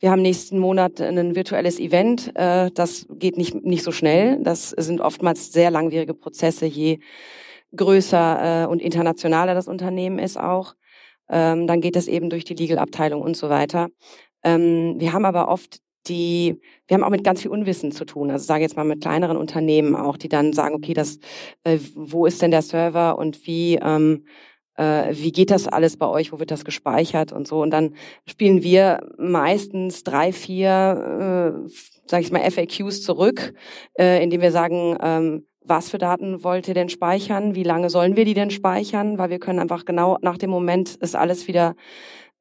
wir 0.00 0.10
haben 0.10 0.22
nächsten 0.22 0.58
Monat 0.58 1.00
ein 1.00 1.36
virtuelles 1.36 1.78
Event, 1.78 2.32
äh, 2.34 2.72
das 2.74 3.06
geht 3.10 3.36
nicht, 3.36 3.54
nicht 3.64 3.84
so 3.84 3.92
schnell. 3.92 4.42
Das 4.42 4.70
sind 4.70 5.00
oftmals 5.00 5.52
sehr 5.52 5.70
langwierige 5.70 6.14
Prozesse, 6.14 6.66
je 6.66 6.98
größer 7.76 8.64
äh, 8.64 8.66
und 8.66 8.82
internationaler 8.82 9.54
das 9.54 9.68
Unternehmen 9.68 10.18
ist 10.18 10.40
auch. 10.40 10.74
Ähm, 11.30 11.68
dann 11.68 11.80
geht 11.80 11.94
es 11.94 12.08
eben 12.08 12.30
durch 12.30 12.44
die 12.44 12.54
Legal-Abteilung 12.54 13.22
und 13.22 13.36
so 13.36 13.48
weiter. 13.48 13.90
Ähm, 14.42 14.96
wir 14.98 15.12
haben 15.12 15.24
aber 15.24 15.48
oft 15.48 15.80
die, 16.08 16.60
wir 16.86 16.94
haben 16.94 17.04
auch 17.04 17.10
mit 17.10 17.24
ganz 17.24 17.42
viel 17.42 17.50
Unwissen 17.50 17.92
zu 17.92 18.04
tun. 18.04 18.30
Also 18.30 18.44
sage 18.44 18.62
jetzt 18.62 18.76
mal 18.76 18.84
mit 18.84 19.00
kleineren 19.00 19.36
Unternehmen 19.36 19.96
auch, 19.96 20.16
die 20.16 20.28
dann 20.28 20.52
sagen, 20.52 20.74
okay, 20.74 20.94
das, 20.94 21.18
äh, 21.64 21.78
wo 21.94 22.26
ist 22.26 22.42
denn 22.42 22.50
der 22.50 22.62
Server 22.62 23.18
und 23.18 23.46
wie, 23.46 23.76
ähm, 23.82 24.24
äh, 24.76 25.12
wie 25.12 25.32
geht 25.32 25.50
das 25.50 25.68
alles 25.68 25.96
bei 25.96 26.06
euch, 26.06 26.32
wo 26.32 26.38
wird 26.38 26.50
das 26.50 26.64
gespeichert 26.64 27.32
und 27.32 27.46
so. 27.46 27.62
Und 27.62 27.70
dann 27.70 27.94
spielen 28.26 28.62
wir 28.62 29.00
meistens 29.18 30.04
drei, 30.04 30.32
vier, 30.32 31.64
äh, 31.66 31.68
sage 32.06 32.22
ich 32.22 32.32
mal, 32.32 32.50
FAQs 32.50 33.02
zurück, 33.02 33.54
äh, 33.98 34.22
indem 34.22 34.40
wir 34.40 34.52
sagen, 34.52 34.96
ähm, 35.00 35.46
was 35.66 35.88
für 35.88 35.98
Daten 35.98 36.44
wollt 36.44 36.68
ihr 36.68 36.74
denn 36.74 36.90
speichern? 36.90 37.54
Wie 37.54 37.62
lange 37.62 37.88
sollen 37.88 38.16
wir 38.16 38.26
die 38.26 38.34
denn 38.34 38.50
speichern? 38.50 39.16
Weil 39.16 39.30
wir 39.30 39.38
können 39.38 39.58
einfach 39.58 39.86
genau 39.86 40.18
nach 40.20 40.36
dem 40.36 40.50
Moment 40.50 40.96
ist 40.96 41.16
alles 41.16 41.48
wieder 41.48 41.74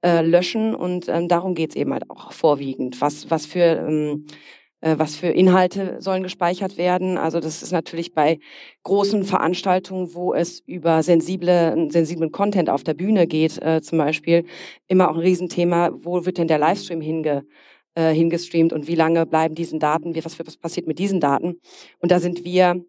äh, 0.04 0.22
löschen 0.22 0.76
und 0.76 1.08
ähm, 1.10 1.28
darum 1.28 1.56
geht's 1.56 1.76
eben 1.76 1.94
halt 1.94 2.10
auch 2.10 2.32
vorwiegend. 2.32 3.02
Was, 3.02 3.30
was 3.32 3.46
für 3.46 3.86
ähm, 3.88 4.26
äh, 4.84 5.00
was 5.00 5.16
für 5.16 5.28
Inhalte 5.28 5.96
sollen 6.02 6.24
gespeichert 6.24 6.78
werden. 6.78 7.18
Also 7.18 7.40
das 7.40 7.64
ist 7.64 7.72
natürlich 7.72 8.14
bei 8.14 8.40
großen 8.84 9.24
Veranstaltungen, 9.24 10.14
wo 10.14 10.34
es 10.34 10.60
über 10.66 11.02
sensible, 11.04 11.88
sensiblen 11.90 12.34
Content 12.34 12.70
auf 12.70 12.84
der 12.84 12.94
Bühne 12.94 13.26
geht, 13.26 13.62
äh, 13.62 13.82
zum 13.82 13.98
Beispiel, 13.98 14.44
immer 14.88 15.10
auch 15.10 15.16
ein 15.16 15.22
Riesenthema, 15.22 15.92
wo 15.94 16.26
wird 16.26 16.38
denn 16.38 16.50
der 16.50 16.60
Livestream 16.60 17.00
hinge, 17.00 17.46
äh, 17.96 18.14
hingestreamt 18.14 18.74
und 18.74 18.88
wie 18.88 18.96
lange 18.96 19.26
bleiben 19.26 19.56
diesen 19.56 19.80
Daten, 19.80 20.14
was, 20.26 20.38
was 20.38 20.58
passiert 20.58 20.86
mit 20.86 21.00
diesen 21.00 21.22
Daten. 21.22 21.62
Und 22.00 22.12
da 22.12 22.20
sind 22.20 22.44
wir 22.44 22.84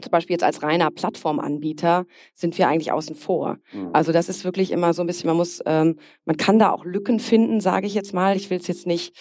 zum 0.00 0.10
Beispiel 0.10 0.34
jetzt 0.34 0.44
als 0.44 0.62
reiner 0.62 0.90
Plattformanbieter 0.90 2.06
sind 2.34 2.58
wir 2.58 2.68
eigentlich 2.68 2.92
außen 2.92 3.14
vor. 3.14 3.58
Mhm. 3.72 3.90
Also 3.92 4.12
das 4.12 4.28
ist 4.28 4.44
wirklich 4.44 4.70
immer 4.70 4.92
so 4.92 5.02
ein 5.02 5.06
bisschen, 5.06 5.28
man 5.28 5.36
muss, 5.36 5.60
ähm, 5.66 5.98
man 6.24 6.36
kann 6.36 6.58
da 6.58 6.70
auch 6.70 6.84
Lücken 6.84 7.20
finden, 7.20 7.60
sage 7.60 7.86
ich 7.86 7.94
jetzt 7.94 8.12
mal. 8.12 8.36
Ich 8.36 8.50
will 8.50 8.58
es 8.58 8.66
jetzt 8.66 8.86
nicht 8.86 9.16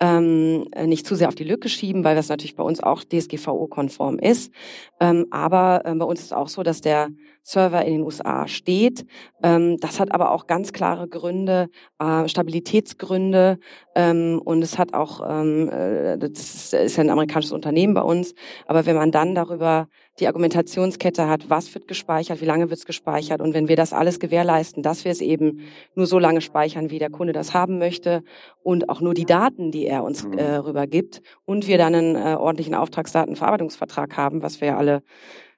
ähm, 0.00 0.64
nicht 0.86 1.06
zu 1.06 1.14
sehr 1.14 1.28
auf 1.28 1.34
die 1.34 1.44
Lücke 1.44 1.68
schieben, 1.68 2.04
weil 2.04 2.14
das 2.14 2.28
natürlich 2.28 2.56
bei 2.56 2.62
uns 2.62 2.82
auch 2.82 3.02
DSGVO-konform 3.04 4.18
ist. 4.18 4.52
Ähm, 5.00 5.26
aber 5.30 5.82
äh, 5.84 5.94
bei 5.94 6.04
uns 6.04 6.20
ist 6.20 6.32
auch 6.32 6.48
so, 6.48 6.62
dass 6.62 6.80
der 6.80 7.08
Server 7.48 7.82
in 7.84 7.94
den 7.94 8.02
USA 8.02 8.46
steht. 8.46 9.06
Ähm, 9.42 9.78
das 9.78 10.00
hat 10.00 10.12
aber 10.12 10.32
auch 10.32 10.46
ganz 10.46 10.74
klare 10.74 11.08
Gründe, 11.08 11.70
äh, 11.98 12.28
Stabilitätsgründe 12.28 13.58
ähm, 13.94 14.40
und 14.44 14.60
es 14.62 14.76
hat 14.76 14.92
auch, 14.92 15.22
ähm, 15.26 15.70
äh, 15.70 16.18
das 16.18 16.74
ist, 16.74 16.96
ja 16.96 17.02
ein 17.02 17.08
amerikanisches 17.08 17.52
Unternehmen 17.52 17.94
bei 17.94 18.02
uns, 18.02 18.34
aber 18.66 18.84
wenn 18.84 18.96
man 18.96 19.12
dann 19.12 19.34
darüber 19.34 19.88
die 20.20 20.26
Argumentationskette 20.26 21.26
hat, 21.26 21.48
was 21.48 21.72
wird 21.74 21.88
gespeichert, 21.88 22.42
wie 22.42 22.44
lange 22.44 22.68
wird 22.68 22.80
es 22.80 22.86
gespeichert 22.86 23.40
und 23.40 23.54
wenn 23.54 23.68
wir 23.68 23.76
das 23.76 23.94
alles 23.94 24.20
gewährleisten, 24.20 24.82
dass 24.82 25.04
wir 25.04 25.12
es 25.12 25.22
eben 25.22 25.60
nur 25.94 26.06
so 26.06 26.18
lange 26.18 26.42
speichern, 26.42 26.90
wie 26.90 26.98
der 26.98 27.10
Kunde 27.10 27.32
das 27.32 27.54
haben 27.54 27.78
möchte 27.78 28.22
und 28.62 28.90
auch 28.90 29.00
nur 29.00 29.14
die 29.14 29.24
Daten, 29.24 29.70
die 29.70 29.86
er 29.88 30.04
uns 30.04 30.24
mhm. 30.24 30.38
äh, 30.38 30.56
rübergibt 30.56 31.22
und 31.44 31.66
wir 31.66 31.78
dann 31.78 31.94
einen 31.94 32.14
äh, 32.14 32.36
ordentlichen 32.38 32.74
Auftragsdatenverarbeitungsvertrag 32.74 34.16
haben, 34.16 34.42
was 34.42 34.60
wir 34.60 34.68
ja 34.68 34.76
alle 34.76 35.02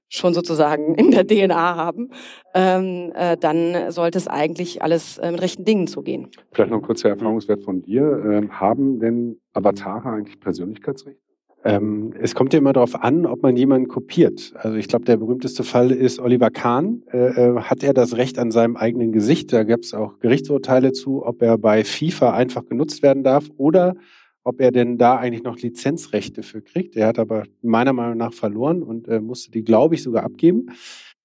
schon 0.08 0.34
sozusagen 0.34 0.94
in 0.96 1.10
der 1.10 1.26
DNA 1.26 1.76
haben, 1.76 2.10
ähm, 2.54 3.12
äh, 3.14 3.36
dann 3.36 3.90
sollte 3.90 4.18
es 4.18 4.28
eigentlich 4.28 4.82
alles 4.82 5.18
äh, 5.18 5.30
mit 5.30 5.40
rechten 5.40 5.64
Dingen 5.64 5.86
zugehen. 5.86 6.28
Vielleicht 6.52 6.70
noch 6.70 6.78
ein 6.78 6.84
kurzer 6.84 7.10
Erfahrungswert 7.10 7.60
von 7.62 7.82
dir. 7.82 8.22
Ähm, 8.24 8.60
haben 8.60 8.98
denn 8.98 9.40
Avatare 9.52 10.10
eigentlich 10.10 10.40
Persönlichkeitsrechte? 10.40 11.20
Ähm, 11.62 12.14
es 12.18 12.34
kommt 12.34 12.54
ja 12.54 12.58
immer 12.58 12.72
darauf 12.72 12.94
an, 13.02 13.26
ob 13.26 13.42
man 13.42 13.54
jemanden 13.54 13.88
kopiert. 13.88 14.54
Also 14.56 14.78
ich 14.78 14.88
glaube, 14.88 15.04
der 15.04 15.18
berühmteste 15.18 15.62
Fall 15.62 15.90
ist 15.90 16.18
Oliver 16.18 16.50
Kahn. 16.50 17.02
Äh, 17.12 17.18
äh 17.18 17.60
hat 17.60 17.82
er 17.82 17.92
das 17.92 18.16
Recht 18.16 18.38
an 18.38 18.50
seinem 18.50 18.76
eigenen 18.76 19.12
Gesicht? 19.12 19.52
Da 19.52 19.64
gab 19.64 19.80
es 19.80 19.92
auch 19.92 20.18
Gerichtsurteile 20.20 20.92
zu, 20.92 21.24
ob 21.24 21.42
er 21.42 21.58
bei 21.58 21.84
FIFA 21.84 22.32
einfach 22.32 22.64
genutzt 22.66 23.02
werden 23.02 23.22
darf 23.22 23.44
oder 23.58 23.94
ob 24.44 24.60
er 24.60 24.70
denn 24.70 24.98
da 24.98 25.16
eigentlich 25.16 25.42
noch 25.42 25.58
Lizenzrechte 25.58 26.42
für 26.42 26.62
kriegt. 26.62 26.96
Er 26.96 27.08
hat 27.08 27.18
aber 27.18 27.44
meiner 27.62 27.92
Meinung 27.92 28.16
nach 28.16 28.32
verloren 28.32 28.82
und 28.82 29.08
äh, 29.08 29.20
musste 29.20 29.50
die, 29.50 29.62
glaube 29.62 29.94
ich, 29.94 30.02
sogar 30.02 30.24
abgeben. 30.24 30.70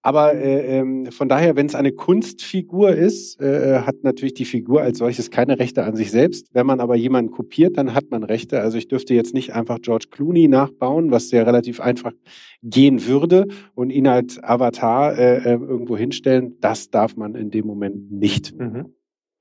Aber 0.06 0.36
äh, 0.36 0.78
ähm, 0.78 1.08
von 1.08 1.28
daher, 1.28 1.56
wenn 1.56 1.66
es 1.66 1.74
eine 1.74 1.92
Kunstfigur 1.92 2.92
ist, 2.92 3.42
äh, 3.42 3.78
äh, 3.78 3.80
hat 3.80 4.04
natürlich 4.04 4.36
die 4.36 4.46
Figur 4.46 4.84
als 4.84 5.00
solches 5.00 5.32
keine 5.32 5.58
Rechte 5.58 5.84
an 5.84 5.96
sich 5.96 6.12
selbst. 6.12 6.54
Wenn 6.54 6.68
man 6.68 6.80
aber 6.80 6.96
jemanden 6.96 7.32
kopiert, 7.32 7.76
dann 7.76 7.96
hat 7.96 8.12
man 8.12 8.24
Rechte. 8.24 8.62
Also 8.62 8.78
ich 8.78 8.88
dürfte 8.88 9.16
jetzt 9.16 9.34
nicht 9.34 9.56
einfach 9.56 9.80
George 9.82 10.06
Clooney 10.12 10.48
nachbauen, 10.48 11.10
was 11.10 11.30
sehr 11.30 11.48
relativ 11.48 11.82
einfach 11.82 12.12
gehen 12.62 13.08
würde 13.08 13.48
und 13.74 13.90
ihn 13.90 14.06
als 14.06 14.38
Avatar 14.44 15.18
äh, 15.18 15.38
äh, 15.38 15.54
irgendwo 15.54 15.98
hinstellen. 15.98 16.58
Das 16.62 16.92
darf 16.92 17.16
man 17.16 17.34
in 17.34 17.50
dem 17.50 17.66
Moment 17.66 18.12
nicht. 18.12 18.56
Mhm. 18.56 18.94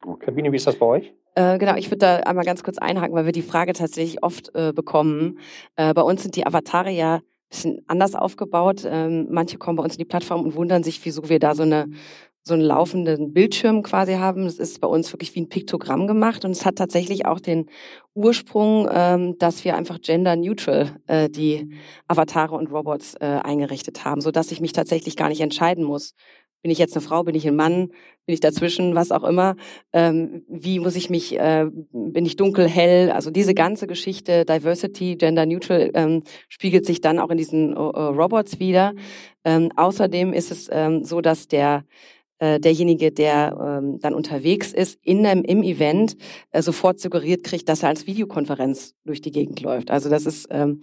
Okay. 0.02 0.24
Sabine, 0.24 0.50
wie 0.50 0.56
ist 0.56 0.66
das 0.66 0.76
bei 0.76 0.86
euch? 0.86 1.14
Äh, 1.34 1.58
genau, 1.58 1.76
ich 1.76 1.90
würde 1.90 1.98
da 1.98 2.16
einmal 2.18 2.44
ganz 2.44 2.62
kurz 2.62 2.78
einhaken, 2.78 3.14
weil 3.14 3.26
wir 3.26 3.32
die 3.32 3.42
Frage 3.42 3.72
tatsächlich 3.72 4.22
oft 4.22 4.54
äh, 4.54 4.72
bekommen. 4.72 5.38
Äh, 5.76 5.92
bei 5.94 6.02
uns 6.02 6.22
sind 6.22 6.36
die 6.36 6.46
Avatare 6.46 6.90
ja 6.90 7.20
bisschen 7.54 7.84
anders 7.86 8.14
aufgebaut. 8.14 8.82
Ähm, 8.84 9.28
manche 9.30 9.58
kommen 9.58 9.76
bei 9.76 9.84
uns 9.84 9.94
in 9.94 9.98
die 9.98 10.04
Plattform 10.04 10.42
und 10.42 10.54
wundern 10.54 10.82
sich, 10.82 11.04
wieso 11.04 11.28
wir 11.28 11.38
da 11.38 11.54
so 11.54 11.62
eine 11.62 11.86
so 12.46 12.52
einen 12.52 12.62
laufenden 12.62 13.32
Bildschirm 13.32 13.82
quasi 13.82 14.14
haben. 14.16 14.44
Das 14.44 14.58
ist 14.58 14.78
bei 14.82 14.86
uns 14.86 15.10
wirklich 15.14 15.34
wie 15.34 15.40
ein 15.40 15.48
Piktogramm 15.48 16.06
gemacht 16.06 16.44
und 16.44 16.50
es 16.50 16.66
hat 16.66 16.76
tatsächlich 16.76 17.24
auch 17.24 17.40
den 17.40 17.70
Ursprung, 18.12 18.86
ähm, 18.92 19.38
dass 19.38 19.64
wir 19.64 19.76
einfach 19.76 19.98
gender 20.02 20.36
neutral 20.36 21.00
äh, 21.06 21.30
die 21.30 21.74
Avatare 22.06 22.54
und 22.54 22.70
Robots 22.70 23.14
äh, 23.14 23.40
eingerichtet 23.42 24.04
haben, 24.04 24.20
so 24.20 24.30
dass 24.30 24.52
ich 24.52 24.60
mich 24.60 24.74
tatsächlich 24.74 25.16
gar 25.16 25.30
nicht 25.30 25.40
entscheiden 25.40 25.84
muss, 25.84 26.12
bin 26.64 26.70
ich 26.70 26.78
jetzt 26.78 26.96
eine 26.96 27.02
Frau, 27.02 27.22
bin 27.24 27.34
ich 27.34 27.46
ein 27.46 27.56
Mann, 27.56 27.88
bin 28.24 28.32
ich 28.32 28.40
dazwischen, 28.40 28.94
was 28.94 29.12
auch 29.12 29.22
immer? 29.22 29.54
Ähm, 29.92 30.44
wie 30.48 30.78
muss 30.78 30.96
ich 30.96 31.10
mich, 31.10 31.38
äh, 31.38 31.66
bin 31.92 32.24
ich 32.24 32.36
dunkel, 32.36 32.66
hell? 32.66 33.10
Also 33.10 33.30
diese 33.30 33.52
ganze 33.52 33.86
Geschichte, 33.86 34.46
Diversity, 34.46 35.16
Gender 35.16 35.44
Neutral, 35.44 35.90
ähm, 35.92 36.22
spiegelt 36.48 36.86
sich 36.86 37.02
dann 37.02 37.18
auch 37.18 37.28
in 37.28 37.36
diesen 37.36 37.74
äh, 37.74 37.78
Robots 37.78 38.60
wieder. 38.60 38.94
Ähm, 39.44 39.72
außerdem 39.76 40.32
ist 40.32 40.50
es 40.50 40.70
ähm, 40.72 41.04
so, 41.04 41.20
dass 41.20 41.48
der 41.48 41.84
äh, 42.44 42.60
derjenige, 42.60 43.10
der 43.10 43.56
ähm, 43.58 43.98
dann 44.00 44.12
unterwegs 44.12 44.72
ist, 44.72 44.98
in 45.02 45.24
einem, 45.24 45.44
im 45.44 45.62
Event 45.62 46.16
äh, 46.52 46.60
sofort 46.60 47.00
suggeriert 47.00 47.42
kriegt, 47.42 47.68
dass 47.70 47.82
er 47.82 47.88
als 47.88 48.06
Videokonferenz 48.06 48.94
durch 49.06 49.22
die 49.22 49.30
Gegend 49.30 49.62
läuft. 49.62 49.90
Also 49.90 50.10
das 50.10 50.26
ist, 50.26 50.48
ähm, 50.50 50.82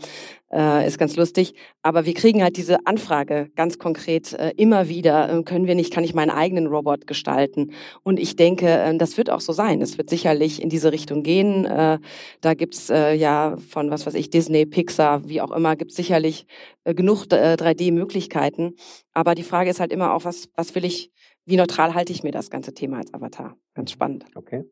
äh, 0.52 0.88
ist 0.88 0.98
ganz 0.98 1.16
lustig. 1.16 1.54
Aber 1.84 2.06
wir 2.06 2.16
kriegen 2.16 2.42
halt 2.42 2.58
diese 2.58 2.86
Anfrage 2.86 3.52
ganz 3.56 3.78
konkret 3.78 4.34
äh, 4.34 4.54
immer 4.58 4.90
wieder, 4.90 5.32
äh, 5.32 5.44
können 5.44 5.68
wir 5.68 5.76
nicht, 5.76 5.94
kann 5.94 6.04
ich 6.04 6.16
meinen 6.16 6.32
eigenen 6.32 6.66
Robot 6.68 7.06
gestalten? 7.06 7.74
Und 8.02 8.20
ich 8.20 8.36
denke, 8.36 8.68
äh, 8.68 8.98
das 8.98 9.18
wird 9.18 9.30
auch 9.30 9.42
so 9.42 9.54
sein. 9.54 9.82
Es 9.82 10.00
wird 10.00 10.10
sicherlich 10.10 10.62
in 10.62 10.70
diese 10.70 10.92
Richtung 10.92 11.22
gehen. 11.22 11.66
Äh, 11.66 12.00
da 12.42 12.54
gibt's 12.56 12.90
äh, 12.90 13.14
ja 13.14 13.58
von, 13.70 13.92
was 13.92 14.08
weiß 14.08 14.16
ich, 14.16 14.32
Disney, 14.32 14.66
Pixar, 14.66 15.28
wie 15.30 15.42
auch 15.42 15.52
immer, 15.52 15.76
gibt's 15.76 15.96
sicherlich 15.96 16.48
äh, 16.86 16.96
genug 16.96 17.26
äh, 17.32 17.56
3D-Möglichkeiten. 17.60 18.74
Aber 19.14 19.36
die 19.36 19.44
Frage 19.44 19.70
ist 19.70 19.80
halt 19.80 19.92
immer 19.92 20.14
auch, 20.14 20.26
was, 20.26 20.50
was 20.56 20.74
will 20.74 20.86
ich 20.86 21.12
wie 21.46 21.58
neutral 21.58 21.94
halte 21.94 22.12
ich 22.12 22.24
mir 22.24 22.32
das 22.32 22.50
ganze 22.50 22.74
Thema 22.74 22.98
als 22.98 23.14
Avatar? 23.14 23.58
Ganz 23.74 23.92
spannend. 23.92 24.26
Okay. 24.36 24.64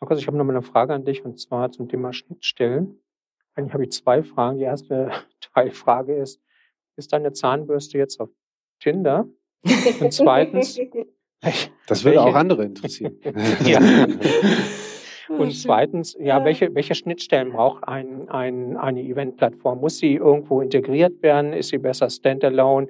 Markus, 0.00 0.18
ich 0.18 0.26
habe 0.26 0.36
noch 0.36 0.44
mal 0.44 0.54
eine 0.54 0.62
Frage 0.62 0.94
an 0.94 1.04
dich 1.04 1.24
und 1.24 1.38
zwar 1.38 1.70
zum 1.70 1.88
Thema 1.88 2.12
Schnittstellen. 2.12 2.98
Eigentlich 3.54 3.74
habe 3.74 3.84
ich 3.84 3.92
zwei 3.92 4.22
Fragen. 4.22 4.58
Die 4.58 4.64
erste 4.64 5.10
Teilfrage 5.54 6.16
ist, 6.16 6.40
ist 6.96 7.12
deine 7.12 7.32
Zahnbürste 7.32 7.98
jetzt 7.98 8.20
auf 8.20 8.30
Tinder? 8.80 9.28
Und 10.00 10.12
zweitens, 10.12 10.76
das 11.86 12.04
würde 12.04 12.16
welche, 12.16 12.20
auch 12.20 12.34
andere 12.34 12.64
interessieren. 12.64 13.18
ja. 13.64 13.80
Und 15.28 15.52
zweitens, 15.52 16.16
ja, 16.18 16.44
welche, 16.44 16.74
welche 16.74 16.94
Schnittstellen 16.94 17.52
braucht 17.52 17.86
ein, 17.86 18.28
ein, 18.30 18.76
eine 18.76 19.02
Eventplattform? 19.02 19.80
Muss 19.80 19.98
sie 19.98 20.14
irgendwo 20.14 20.60
integriert 20.60 21.22
werden? 21.22 21.52
Ist 21.52 21.68
sie 21.68 21.78
besser 21.78 22.10
standalone? 22.10 22.88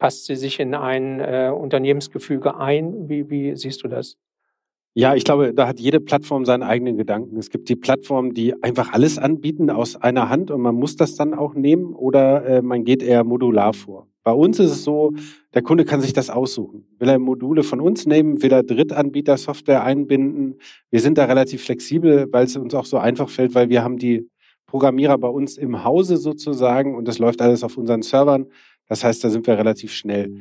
Passt 0.00 0.24
sie 0.24 0.34
sich 0.34 0.58
in 0.58 0.74
ein 0.74 1.20
äh, 1.20 1.52
Unternehmensgefüge 1.54 2.56
ein? 2.56 3.10
Wie, 3.10 3.28
wie 3.28 3.54
siehst 3.54 3.84
du 3.84 3.88
das? 3.88 4.16
Ja, 4.94 5.14
ich 5.14 5.24
glaube, 5.24 5.52
da 5.52 5.68
hat 5.68 5.78
jede 5.78 6.00
Plattform 6.00 6.46
seinen 6.46 6.62
eigenen 6.62 6.96
Gedanken. 6.96 7.36
Es 7.36 7.50
gibt 7.50 7.68
die 7.68 7.76
Plattformen, 7.76 8.32
die 8.32 8.60
einfach 8.62 8.94
alles 8.94 9.18
anbieten 9.18 9.68
aus 9.68 9.96
einer 9.96 10.30
Hand 10.30 10.50
und 10.50 10.62
man 10.62 10.74
muss 10.74 10.96
das 10.96 11.16
dann 11.16 11.34
auch 11.34 11.54
nehmen 11.54 11.94
oder 11.94 12.46
äh, 12.46 12.62
man 12.62 12.84
geht 12.84 13.02
eher 13.02 13.24
modular 13.24 13.74
vor. 13.74 14.08
Bei 14.22 14.32
uns 14.32 14.58
ist 14.58 14.70
es 14.70 14.84
so, 14.84 15.12
der 15.52 15.60
Kunde 15.62 15.84
kann 15.84 16.00
sich 16.00 16.14
das 16.14 16.30
aussuchen. 16.30 16.86
Will 16.98 17.08
er 17.10 17.18
Module 17.18 17.62
von 17.62 17.80
uns 17.80 18.06
nehmen, 18.06 18.42
will 18.42 18.52
er 18.52 18.62
Drittanbieter-Software 18.62 19.84
einbinden. 19.84 20.56
Wir 20.90 21.00
sind 21.00 21.18
da 21.18 21.26
relativ 21.26 21.62
flexibel, 21.62 22.26
weil 22.32 22.46
es 22.46 22.56
uns 22.56 22.74
auch 22.74 22.86
so 22.86 22.96
einfach 22.96 23.28
fällt, 23.28 23.54
weil 23.54 23.68
wir 23.68 23.84
haben 23.84 23.98
die 23.98 24.30
Programmierer 24.66 25.18
bei 25.18 25.28
uns 25.28 25.58
im 25.58 25.84
Hause 25.84 26.16
sozusagen 26.16 26.94
und 26.94 27.06
das 27.06 27.18
läuft 27.18 27.42
alles 27.42 27.64
auf 27.64 27.76
unseren 27.76 28.02
Servern. 28.02 28.46
Das 28.90 29.04
heißt, 29.04 29.22
da 29.22 29.30
sind 29.30 29.46
wir 29.46 29.56
relativ 29.56 29.92
schnell. 29.92 30.32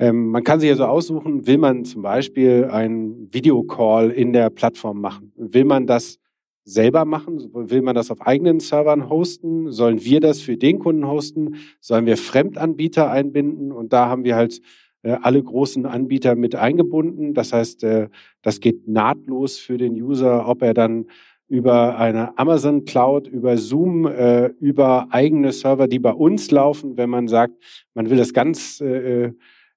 Ähm, 0.00 0.30
man 0.30 0.42
kann 0.42 0.58
sich 0.58 0.68
also 0.68 0.84
aussuchen, 0.84 1.46
will 1.46 1.58
man 1.58 1.84
zum 1.84 2.02
Beispiel 2.02 2.64
einen 2.64 3.32
Videocall 3.32 4.10
in 4.10 4.32
der 4.32 4.50
Plattform 4.50 5.00
machen? 5.00 5.32
Will 5.36 5.64
man 5.64 5.86
das 5.86 6.18
selber 6.64 7.04
machen? 7.04 7.38
Will 7.52 7.82
man 7.82 7.94
das 7.94 8.10
auf 8.10 8.20
eigenen 8.20 8.58
Servern 8.58 9.08
hosten? 9.08 9.70
Sollen 9.70 10.04
wir 10.04 10.18
das 10.18 10.40
für 10.40 10.56
den 10.56 10.80
Kunden 10.80 11.06
hosten? 11.06 11.54
Sollen 11.78 12.04
wir 12.04 12.16
Fremdanbieter 12.16 13.12
einbinden? 13.12 13.70
Und 13.70 13.92
da 13.92 14.08
haben 14.08 14.24
wir 14.24 14.34
halt 14.34 14.60
äh, 15.02 15.12
alle 15.22 15.40
großen 15.40 15.86
Anbieter 15.86 16.34
mit 16.34 16.56
eingebunden. 16.56 17.32
Das 17.32 17.52
heißt, 17.52 17.84
äh, 17.84 18.08
das 18.42 18.58
geht 18.58 18.88
nahtlos 18.88 19.58
für 19.58 19.78
den 19.78 19.94
User, 20.02 20.48
ob 20.48 20.62
er 20.62 20.74
dann 20.74 21.06
über 21.48 21.98
eine 21.98 22.36
Amazon 22.38 22.84
Cloud, 22.84 23.28
über 23.28 23.56
Zoom, 23.58 24.06
äh, 24.06 24.46
über 24.60 25.08
eigene 25.10 25.52
Server, 25.52 25.88
die 25.88 25.98
bei 25.98 26.12
uns 26.12 26.50
laufen, 26.50 26.96
wenn 26.96 27.10
man 27.10 27.28
sagt, 27.28 27.54
man 27.94 28.10
will 28.10 28.16
das 28.16 28.32
ganz 28.32 28.80
äh, 28.80 29.32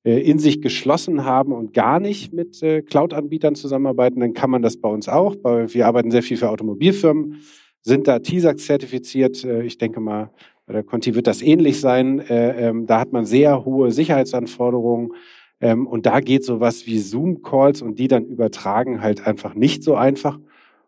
äh, 0.08 0.22
in 0.22 0.40
sich 0.40 0.62
geschlossen 0.62 1.26
haben 1.26 1.52
und 1.52 1.74
gar 1.74 2.00
nicht 2.00 2.32
mit 2.32 2.64
äh, 2.64 2.82
Cloud-Anbietern 2.82 3.56
zusammenarbeiten, 3.56 4.22
dann 4.22 4.34
kann 4.34 4.50
man 4.50 4.62
das 4.62 4.78
bei 4.78 4.88
uns 4.88 5.10
auch. 5.10 5.36
Wir 5.44 5.86
arbeiten 5.86 6.12
sehr 6.12 6.24
viel 6.24 6.38
für 6.38 6.50
Automobilfirmen, 6.50 7.42
sind 7.82 8.08
da 8.08 8.20
TISAX 8.20 8.66
zertifiziert. 8.66 9.44
Äh, 9.44 9.64
ich 9.64 9.78
denke 9.78 10.00
mal, 10.00 10.32
bei 10.66 10.74
der 10.74 10.84
Conti 10.84 11.14
wird 11.16 11.28
das 11.28 11.42
ähnlich 11.42 11.82
sein. 11.82 12.20
Äh, 12.20 12.70
ähm, 12.70 12.86
da 12.86 13.02
hat 13.02 13.12
man 13.12 13.26
sehr 13.26 13.66
hohe 13.66 13.92
Sicherheitsanforderungen. 13.92 15.14
Ähm, 15.60 15.88
und 15.88 16.06
da 16.06 16.22
geht 16.22 16.46
sowas 16.46 16.88
wie 16.88 17.00
Zoom-Calls 17.00 17.82
und 17.82 18.00
die 18.00 18.08
dann 18.08 18.26
übertragen 18.26 19.02
halt 19.02 19.28
einfach 19.28 19.56
nicht 19.56 19.84
so 19.84 19.96
einfach. 19.96 20.40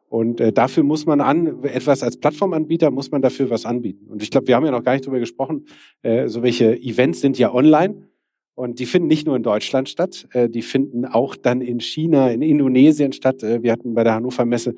Und 0.09 0.41
äh, 0.41 0.51
dafür 0.51 0.83
muss 0.83 1.05
man 1.05 1.21
an, 1.21 1.63
etwas 1.63 2.01
als 2.01 2.17
Plattformanbieter 2.17 2.89
muss 2.89 3.11
man 3.11 3.21
dafür 3.21 3.49
was 3.51 3.65
anbieten. 3.65 4.07
Und 4.09 4.23
ich 4.23 4.31
glaube, 4.31 4.47
wir 4.47 4.55
haben 4.55 4.65
ja 4.65 4.71
noch 4.71 4.83
gar 4.83 4.93
nicht 4.93 5.05
drüber 5.05 5.19
gesprochen, 5.19 5.65
äh, 6.01 6.27
so 6.27 6.41
welche 6.41 6.75
Events 6.75 7.21
sind 7.21 7.37
ja 7.37 7.53
online. 7.53 8.09
Und 8.55 8.79
die 8.79 8.85
finden 8.85 9.07
nicht 9.07 9.25
nur 9.25 9.37
in 9.37 9.43
Deutschland 9.43 9.87
statt, 9.87 10.27
äh, 10.33 10.49
die 10.49 10.63
finden 10.63 11.05
auch 11.05 11.35
dann 11.35 11.61
in 11.61 11.79
China, 11.79 12.29
in 12.29 12.41
Indonesien 12.41 13.13
statt. 13.13 13.43
Äh, 13.43 13.61
wir 13.63 13.71
hatten 13.71 13.93
bei 13.93 14.03
der 14.03 14.15
Hannover 14.15 14.45
Messe 14.45 14.73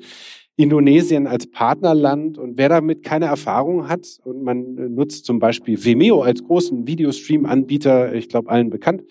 Indonesien 0.56 1.26
als 1.26 1.50
Partnerland. 1.50 2.38
Und 2.38 2.58
wer 2.58 2.68
damit 2.68 3.02
keine 3.02 3.24
Erfahrung 3.26 3.88
hat 3.88 4.06
und 4.24 4.42
man 4.42 4.76
äh, 4.76 4.88
nutzt 4.88 5.24
zum 5.24 5.38
Beispiel 5.38 5.82
Vimeo 5.82 6.22
als 6.22 6.44
großen 6.44 6.86
Videostream-Anbieter, 6.86 8.14
ich 8.14 8.28
glaube 8.28 8.50
allen 8.50 8.70
bekannt. 8.70 9.02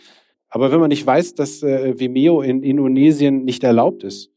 Aber 0.50 0.72
wenn 0.72 0.80
man 0.80 0.90
nicht 0.90 1.06
weiß, 1.06 1.34
dass 1.34 1.64
äh, 1.64 2.00
Vimeo 2.00 2.42
in 2.42 2.62
Indonesien 2.62 3.44
nicht 3.44 3.64
erlaubt 3.64 4.04
ist, 4.04 4.31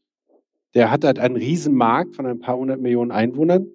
der 0.75 0.91
hat 0.91 1.03
halt 1.03 1.19
einen 1.19 1.37
riesen 1.37 1.73
Markt 1.73 2.15
von 2.15 2.25
ein 2.25 2.39
paar 2.39 2.57
hundert 2.57 2.81
Millionen 2.81 3.11
Einwohnern, 3.11 3.67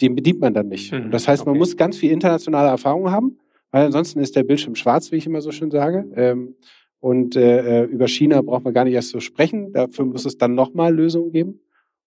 den 0.00 0.14
bedient 0.14 0.40
man 0.40 0.54
dann 0.54 0.68
nicht. 0.68 0.92
Mhm, 0.92 1.10
das 1.10 1.26
heißt, 1.26 1.42
okay. 1.42 1.50
man 1.50 1.58
muss 1.58 1.76
ganz 1.76 1.96
viel 1.96 2.10
internationale 2.10 2.68
Erfahrung 2.68 3.10
haben, 3.10 3.38
weil 3.70 3.86
ansonsten 3.86 4.20
ist 4.20 4.36
der 4.36 4.42
Bildschirm 4.42 4.74
schwarz, 4.74 5.12
wie 5.12 5.16
ich 5.16 5.26
immer 5.26 5.40
so 5.40 5.52
schön 5.52 5.70
sage. 5.70 6.04
Ähm, 6.14 6.56
und 7.00 7.36
äh, 7.36 7.82
äh 7.82 7.84
über 7.84 8.08
China 8.08 8.42
braucht 8.42 8.64
man 8.64 8.74
gar 8.74 8.84
nicht 8.84 8.94
erst 8.94 9.10
so 9.10 9.20
sprechen. 9.20 9.72
Dafür 9.72 10.04
muss 10.04 10.24
es 10.24 10.36
dann 10.36 10.54
nochmal 10.54 10.94
Lösungen 10.94 11.30
geben. 11.30 11.60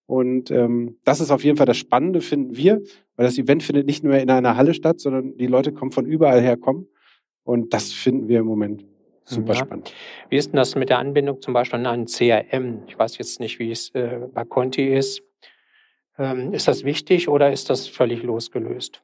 Und 0.06 0.50
ähm, 0.50 0.98
das 1.04 1.20
ist 1.20 1.30
auf 1.30 1.44
jeden 1.44 1.56
Fall 1.56 1.66
das 1.66 1.78
Spannende, 1.78 2.20
finden 2.20 2.56
wir, 2.56 2.82
weil 3.16 3.24
das 3.24 3.38
Event 3.38 3.62
findet 3.62 3.86
nicht 3.86 4.04
nur 4.04 4.14
in 4.18 4.28
einer 4.28 4.56
Halle 4.56 4.74
statt, 4.74 5.00
sondern 5.00 5.36
die 5.38 5.46
Leute 5.46 5.72
kommen 5.72 5.92
von 5.92 6.04
überall 6.04 6.42
her 6.42 6.58
kommen. 6.58 6.86
Und 7.44 7.72
das 7.72 7.92
finden 7.92 8.28
wir 8.28 8.40
im 8.40 8.46
Moment 8.46 8.84
Super 9.24 9.54
ja. 9.54 9.60
spannend. 9.60 9.92
Wie 10.28 10.36
ist 10.36 10.50
denn 10.50 10.56
das 10.56 10.74
mit 10.74 10.88
der 10.90 10.98
Anbindung 10.98 11.40
zum 11.40 11.54
Beispiel 11.54 11.78
an 11.78 11.86
ein 11.86 12.06
CRM? 12.06 12.82
Ich 12.86 12.98
weiß 12.98 13.18
jetzt 13.18 13.40
nicht, 13.40 13.58
wie 13.58 13.70
es 13.70 13.90
äh, 13.94 14.20
bei 14.32 14.44
Conti 14.44 14.92
ist. 14.92 15.22
Ähm, 16.18 16.52
ist 16.52 16.68
das 16.68 16.84
wichtig 16.84 17.28
oder 17.28 17.52
ist 17.52 17.70
das 17.70 17.88
völlig 17.88 18.22
losgelöst? 18.22 19.02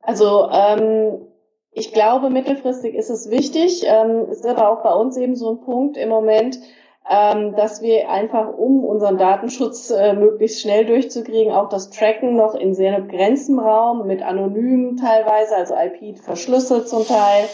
Also 0.00 0.48
ähm, 0.50 1.26
ich 1.70 1.92
glaube, 1.92 2.28
mittelfristig 2.28 2.94
ist 2.94 3.08
es 3.08 3.30
wichtig. 3.30 3.84
Ähm, 3.86 4.28
ist 4.30 4.46
aber 4.46 4.70
auch 4.70 4.82
bei 4.82 4.92
uns 4.92 5.16
eben 5.16 5.36
so 5.36 5.52
ein 5.52 5.60
Punkt 5.60 5.96
im 5.96 6.08
Moment, 6.08 6.58
ähm, 7.08 7.56
dass 7.56 7.82
wir 7.82 8.10
einfach, 8.10 8.52
um 8.52 8.84
unseren 8.84 9.16
Datenschutz 9.16 9.90
äh, 9.90 10.12
möglichst 10.12 10.60
schnell 10.60 10.84
durchzukriegen, 10.84 11.52
auch 11.52 11.68
das 11.68 11.90
Tracken 11.90 12.36
noch 12.36 12.54
in 12.54 12.74
sehr 12.74 13.00
begrenztem 13.00 13.58
Raum 13.58 14.06
mit 14.06 14.22
anonymen 14.22 14.96
teilweise, 14.96 15.56
also 15.56 15.74
IP 15.74 16.18
verschlüsselt 16.18 16.88
zum 16.88 17.06
Teil, 17.06 17.48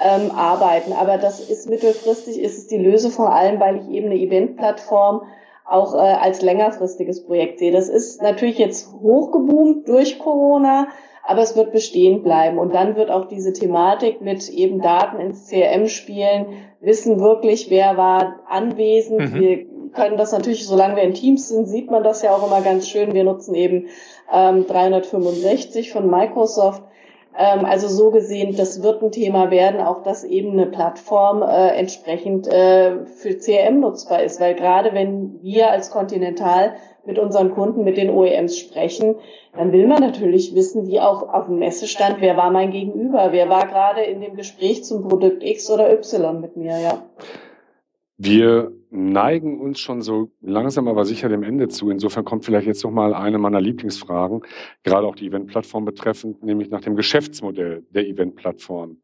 ähm, 0.00 0.30
arbeiten. 0.32 0.92
Aber 0.92 1.18
das 1.18 1.40
ist 1.40 1.68
mittelfristig, 1.68 2.40
ist 2.40 2.58
es 2.58 2.66
die 2.66 2.78
Lösung 2.78 3.10
vor 3.10 3.32
allem, 3.32 3.60
weil 3.60 3.76
ich 3.76 3.88
eben 3.88 4.06
eine 4.06 4.16
Eventplattform 4.16 5.22
auch 5.64 5.94
äh, 5.94 5.98
als 5.98 6.42
längerfristiges 6.42 7.24
Projekt 7.24 7.58
sehe. 7.58 7.72
Das 7.72 7.88
ist 7.88 8.20
natürlich 8.20 8.58
jetzt 8.58 8.92
hochgeboomt 8.92 9.88
durch 9.88 10.18
Corona, 10.18 10.88
aber 11.26 11.40
es 11.40 11.56
wird 11.56 11.72
bestehen 11.72 12.22
bleiben. 12.22 12.58
Und 12.58 12.74
dann 12.74 12.96
wird 12.96 13.10
auch 13.10 13.26
diese 13.26 13.52
Thematik 13.52 14.20
mit 14.20 14.48
eben 14.50 14.82
Daten 14.82 15.20
ins 15.20 15.48
CRM 15.48 15.88
spielen, 15.88 16.46
wissen 16.80 17.18
wirklich, 17.18 17.70
wer 17.70 17.96
war 17.96 18.40
anwesend. 18.46 19.32
Mhm. 19.32 19.40
Wir 19.40 19.66
können 19.92 20.18
das 20.18 20.32
natürlich, 20.32 20.66
solange 20.66 20.96
wir 20.96 21.02
in 21.04 21.14
Teams 21.14 21.48
sind, 21.48 21.66
sieht 21.66 21.90
man 21.90 22.02
das 22.02 22.20
ja 22.20 22.34
auch 22.34 22.46
immer 22.46 22.60
ganz 22.60 22.88
schön. 22.88 23.14
Wir 23.14 23.24
nutzen 23.24 23.54
eben 23.54 23.86
ähm, 24.30 24.66
365 24.66 25.92
von 25.92 26.10
Microsoft 26.10 26.82
also 27.36 27.88
so 27.88 28.10
gesehen, 28.10 28.56
das 28.56 28.82
wird 28.82 29.02
ein 29.02 29.10
Thema 29.10 29.50
werden, 29.50 29.80
auch 29.80 30.02
dass 30.02 30.22
eben 30.22 30.52
eine 30.52 30.66
Plattform 30.66 31.42
äh, 31.42 31.76
entsprechend 31.76 32.46
äh, 32.46 33.06
für 33.06 33.36
CRM 33.36 33.80
nutzbar 33.80 34.22
ist. 34.22 34.40
Weil 34.40 34.54
gerade 34.54 34.94
wenn 34.94 35.42
wir 35.42 35.70
als 35.70 35.90
Continental 35.90 36.74
mit 37.04 37.18
unseren 37.18 37.50
Kunden, 37.50 37.84
mit 37.84 37.96
den 37.96 38.10
OEMs 38.10 38.58
sprechen, 38.58 39.16
dann 39.56 39.72
will 39.72 39.86
man 39.86 40.00
natürlich 40.00 40.54
wissen, 40.54 40.86
wie 40.86 41.00
auch 41.00 41.28
auf 41.28 41.46
dem 41.46 41.58
Messestand, 41.58 42.16
wer 42.20 42.36
war 42.36 42.50
mein 42.50 42.70
Gegenüber, 42.70 43.28
wer 43.32 43.48
war 43.48 43.66
gerade 43.66 44.02
in 44.02 44.20
dem 44.20 44.36
Gespräch 44.36 44.84
zum 44.84 45.06
Produkt 45.08 45.42
X 45.42 45.70
oder 45.70 45.92
Y 45.92 46.40
mit 46.40 46.56
mir, 46.56 46.78
ja. 46.78 47.02
Wir 48.16 48.72
neigen 48.94 49.60
uns 49.60 49.80
schon 49.80 50.02
so 50.02 50.30
langsam 50.40 50.86
aber 50.86 51.04
sicher 51.04 51.28
dem 51.28 51.42
Ende 51.42 51.68
zu. 51.68 51.90
Insofern 51.90 52.24
kommt 52.24 52.44
vielleicht 52.44 52.66
jetzt 52.66 52.84
noch 52.84 52.92
mal 52.92 53.12
eine 53.12 53.38
meiner 53.38 53.60
Lieblingsfragen, 53.60 54.42
gerade 54.84 55.06
auch 55.06 55.16
die 55.16 55.26
Eventplattform 55.26 55.84
betreffend, 55.84 56.42
nämlich 56.42 56.70
nach 56.70 56.80
dem 56.80 56.94
Geschäftsmodell 56.94 57.84
der 57.90 58.06
Eventplattform. 58.06 58.98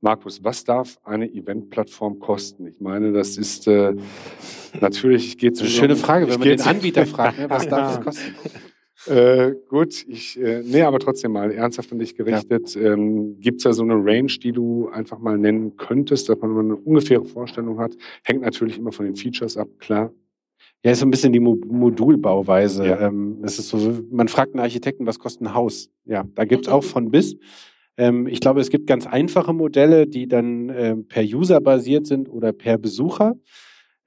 Markus, 0.00 0.42
was 0.42 0.64
darf 0.64 0.98
eine 1.04 1.30
Eventplattform 1.30 2.18
kosten? 2.18 2.66
Ich 2.66 2.80
meine, 2.80 3.12
das 3.12 3.36
ist 3.36 3.68
äh, 3.68 3.94
natürlich 4.80 5.38
geht 5.38 5.54
es. 5.54 5.60
Eine 5.60 5.68
schöne 5.68 5.96
Frage, 5.96 6.26
wenn 6.28 6.38
man 6.38 6.48
den 6.48 6.62
Anbieter 6.62 7.06
fragt, 7.06 7.38
ne, 7.38 7.50
was 7.50 7.68
darf 7.68 7.98
es 7.98 8.04
kosten? 8.04 8.34
Äh, 9.06 9.52
gut, 9.68 10.04
ich, 10.08 10.38
äh, 10.38 10.62
nee, 10.64 10.82
aber 10.82 10.98
trotzdem 10.98 11.32
mal 11.32 11.50
ernsthaft 11.50 11.90
an 11.92 11.98
dich 11.98 12.14
gerichtet. 12.14 12.74
Ja. 12.74 12.92
Ähm, 12.92 13.40
Gibt 13.40 13.58
es 13.58 13.64
da 13.64 13.72
so 13.72 13.82
eine 13.82 13.94
Range, 13.94 14.32
die 14.42 14.52
du 14.52 14.88
einfach 14.88 15.18
mal 15.18 15.38
nennen 15.38 15.76
könntest, 15.76 16.28
dass 16.28 16.38
man 16.40 16.58
eine 16.58 16.76
ungefähre 16.76 17.24
Vorstellung 17.24 17.78
hat? 17.78 17.96
Hängt 18.24 18.42
natürlich 18.42 18.78
immer 18.78 18.92
von 18.92 19.06
den 19.06 19.16
Features 19.16 19.56
ab, 19.56 19.68
klar. 19.78 20.12
Ja, 20.82 20.92
ist 20.92 21.00
so 21.00 21.06
ein 21.06 21.10
bisschen 21.10 21.32
die 21.32 21.40
Mo 21.40 21.58
Modulbauweise. 21.66 22.86
Ja. 22.86 23.00
Ähm, 23.00 23.38
es 23.42 23.58
ist 23.58 23.68
so, 23.68 24.02
man 24.10 24.28
fragt 24.28 24.54
einen 24.54 24.60
Architekten, 24.60 25.06
was 25.06 25.18
kostet 25.18 25.42
ein 25.42 25.54
Haus? 25.54 25.90
Ja, 26.04 26.24
da 26.34 26.44
gibt's 26.44 26.68
auch 26.68 26.84
von 26.84 27.10
bis. 27.10 27.36
Ähm, 27.96 28.26
ich 28.26 28.40
glaube, 28.40 28.60
es 28.60 28.70
gibt 28.70 28.86
ganz 28.86 29.06
einfache 29.06 29.52
Modelle, 29.52 30.06
die 30.06 30.26
dann 30.26 30.68
äh, 30.70 30.96
per 30.96 31.22
User 31.22 31.60
basiert 31.60 32.06
sind 32.06 32.30
oder 32.30 32.52
per 32.52 32.78
Besucher. 32.78 33.34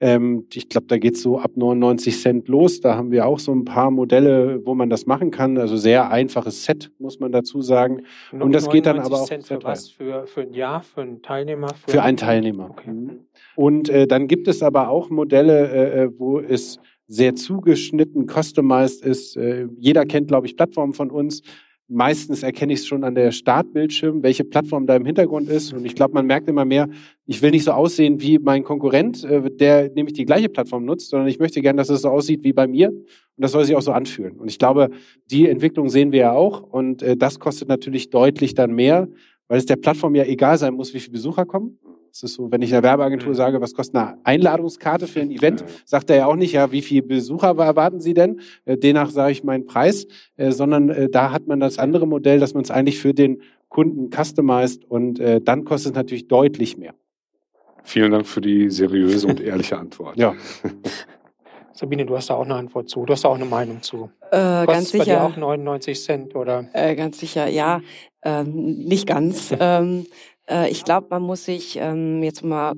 Ähm, 0.04 0.48
ich 0.54 0.68
glaube, 0.68 0.88
da 0.88 0.98
geht's 0.98 1.22
so 1.22 1.40
ab 1.40 1.52
99 1.56 2.20
Cent 2.20 2.50
los. 2.50 2.82
Da 2.82 2.96
haben 2.96 3.12
wir 3.12 3.26
auch 3.26 3.40
so 3.40 3.54
ein 3.54 3.64
paar 3.64 3.90
Modelle, 3.90 4.60
wo 4.66 4.76
man 4.76 4.90
das 4.90 5.06
machen 5.06 5.32
kann. 5.32 5.58
Also 5.58 5.78
sehr 5.78 6.12
einfaches 6.12 6.66
Set, 6.66 6.92
muss 7.00 7.22
man 7.22 7.32
dazu 7.32 7.62
sagen. 7.62 8.02
Und 8.34 8.54
das 8.54 8.70
geht 8.70 8.86
dann 8.86 9.00
aber 9.00 9.22
auch 9.22 9.28
Cent 9.28 9.46
für 9.46 9.64
was? 9.64 9.92
Für, 9.92 10.28
für 10.28 10.42
ein 10.42 10.54
Jahr, 10.54 10.84
für 10.84 11.04
einen 11.04 11.22
Teilnehmer? 11.22 11.70
Für, 11.70 11.92
für 11.92 12.04
einen 12.04 12.18
Teilnehmer. 12.18 12.70
Okay. 12.72 12.92
Mhm. 12.92 13.20
Und 13.56 13.88
äh, 13.88 14.06
dann 14.06 14.28
gibt 14.28 14.50
es 14.50 14.62
aber 14.62 14.90
auch 14.90 15.10
Modelle, 15.10 15.70
äh, 15.72 16.04
äh, 16.04 16.10
wo 16.20 16.42
es 16.42 16.80
sehr 17.08 17.36
zugeschnitten, 17.36 18.28
customized 18.28 19.06
ist. 19.06 19.38
Äh, 19.38 19.68
jeder 19.78 20.06
kennt, 20.06 20.28
glaube 20.28 20.48
ich, 20.48 20.58
Plattformen 20.58 20.94
von 20.94 21.12
uns. 21.12 21.44
Meistens 21.90 22.44
erkenne 22.44 22.74
ich 22.74 22.80
es 22.80 22.88
schon 22.88 23.04
an 23.04 23.14
der 23.14 23.32
Startbildschirm, 23.32 24.24
welche 24.24 24.46
Plattform 24.46 24.88
da 24.88 24.96
im 24.96 25.06
Hintergrund 25.06 25.50
ist. 25.50 25.74
Und 25.74 25.86
ich 25.86 25.96
glaube, 25.96 26.14
man 26.14 26.26
merkt 26.26 26.48
immer 26.48 26.64
mehr, 26.64 26.88
ich 27.26 27.42
will 27.42 27.52
nicht 27.52 27.66
so 27.66 27.72
aussehen 27.72 28.22
wie 28.22 28.40
mein 28.40 28.64
Konkurrent, 28.64 29.24
äh, 29.26 29.50
der 29.52 29.92
nämlich 29.94 30.14
die 30.14 30.26
gleiche 30.26 30.50
Plattform 30.50 30.86
nutzt, 30.86 31.10
sondern 31.10 31.28
ich 31.28 31.40
möchte 31.40 31.62
gerne, 31.62 31.78
dass 31.78 31.90
es 31.90 32.02
so 32.02 32.10
aussieht 32.10 32.44
wie 32.44 32.54
bei 32.54 32.68
mir. 32.68 32.90
Und 32.90 33.06
das 33.38 33.52
soll 33.52 33.66
sich 33.66 33.76
auch 33.76 33.82
so 33.82 33.92
anfühlen. 33.92 34.40
Und 34.40 34.48
ich 34.50 34.60
glaube, 34.60 34.92
die 35.30 35.48
Entwicklung 35.50 35.90
sehen 35.90 36.12
wir 36.14 36.20
ja 36.20 36.32
auch. 36.32 36.62
Und 36.62 37.04
äh, 37.04 37.18
das 37.18 37.40
kostet 37.40 37.68
natürlich 37.68 38.10
deutlich 38.10 38.54
dann 38.54 38.74
mehr, 38.74 39.10
weil 39.50 39.58
es 39.58 39.66
der 39.66 39.76
Plattform 39.76 40.16
ja 40.16 40.24
egal 40.24 40.58
sein 40.58 40.74
muss, 40.74 40.94
wie 40.94 41.00
viele 41.00 41.14
Besucher 41.14 41.46
kommen. 41.46 41.80
Es 42.14 42.22
ist 42.22 42.36
so, 42.36 42.52
wenn 42.52 42.62
ich 42.62 42.72
einer 42.72 42.84
Werbeagentur 42.84 43.34
sage, 43.34 43.60
was 43.60 43.74
kostet 43.74 43.96
eine 43.96 44.18
Einladungskarte 44.24 45.08
für 45.08 45.22
ein 45.22 45.32
Event, 45.32 45.66
sagt 45.84 46.12
er 46.12 46.18
ja 46.18 46.26
auch 46.28 46.36
nicht, 46.36 46.54
ja, 46.54 46.72
wie 46.72 46.84
viele 46.84 47.02
Besucher 47.02 47.58
erwarten 47.58 48.00
Sie 48.00 48.14
denn? 48.14 48.40
Äh, 48.66 48.78
demnach 48.78 49.10
sage 49.10 49.32
ich 49.32 49.44
meinen 49.44 49.66
Preis, 49.66 50.06
äh, 50.38 50.52
sondern 50.52 50.90
äh, 50.90 51.10
da 51.10 51.32
hat 51.32 51.48
man 51.48 51.60
das 51.60 51.80
andere 51.80 52.06
Modell, 52.06 52.40
dass 52.40 52.54
man 52.54 52.64
es 52.64 52.70
eigentlich 52.70 53.00
für 53.00 53.16
den 53.16 53.42
Kunden 53.68 54.12
customized 54.12 54.86
und 54.86 55.20
dann 55.20 55.66
kostet 55.66 55.94
es 55.94 55.96
natürlich 55.96 56.28
deutlich 56.28 56.78
mehr. 56.78 56.94
Vielen 57.82 58.12
Dank 58.12 58.28
für 58.28 58.40
die 58.40 58.70
seriöse 58.70 59.26
und 59.26 59.42
ehrliche 59.42 59.80
Antwort. 59.80 60.16
Ja. 60.20 60.36
Sabine, 61.74 62.06
du 62.06 62.16
hast 62.16 62.30
da 62.30 62.36
auch 62.36 62.46
eine 62.46 62.54
Antwort 62.54 62.88
zu. 62.88 63.04
Du 63.04 63.14
hast 63.14 63.24
da 63.24 63.30
auch 63.30 63.36
eine 63.36 63.46
Meinung 63.46 63.82
zu. 63.82 64.12
Äh, 64.30 64.68
ganz 64.68 64.92
sicher. 64.92 65.06
Bei 65.06 65.12
dir 65.12 65.24
auch 65.24 65.36
99 65.36 66.04
Cent 66.04 66.36
oder? 66.36 66.70
Äh, 66.74 66.96
ganz 66.96 67.20
sicher, 67.20 67.48
ja. 67.48 67.82
Ähm, 68.24 68.78
nicht 68.78 69.08
ganz. 69.08 69.52
ähm, 69.60 70.06
äh, 70.50 70.70
ich 70.70 70.84
glaube, 70.84 71.08
man 71.10 71.22
muss 71.22 71.46
sich 71.46 71.78
ähm, 71.80 72.22
jetzt 72.24 72.44
mal 72.44 72.74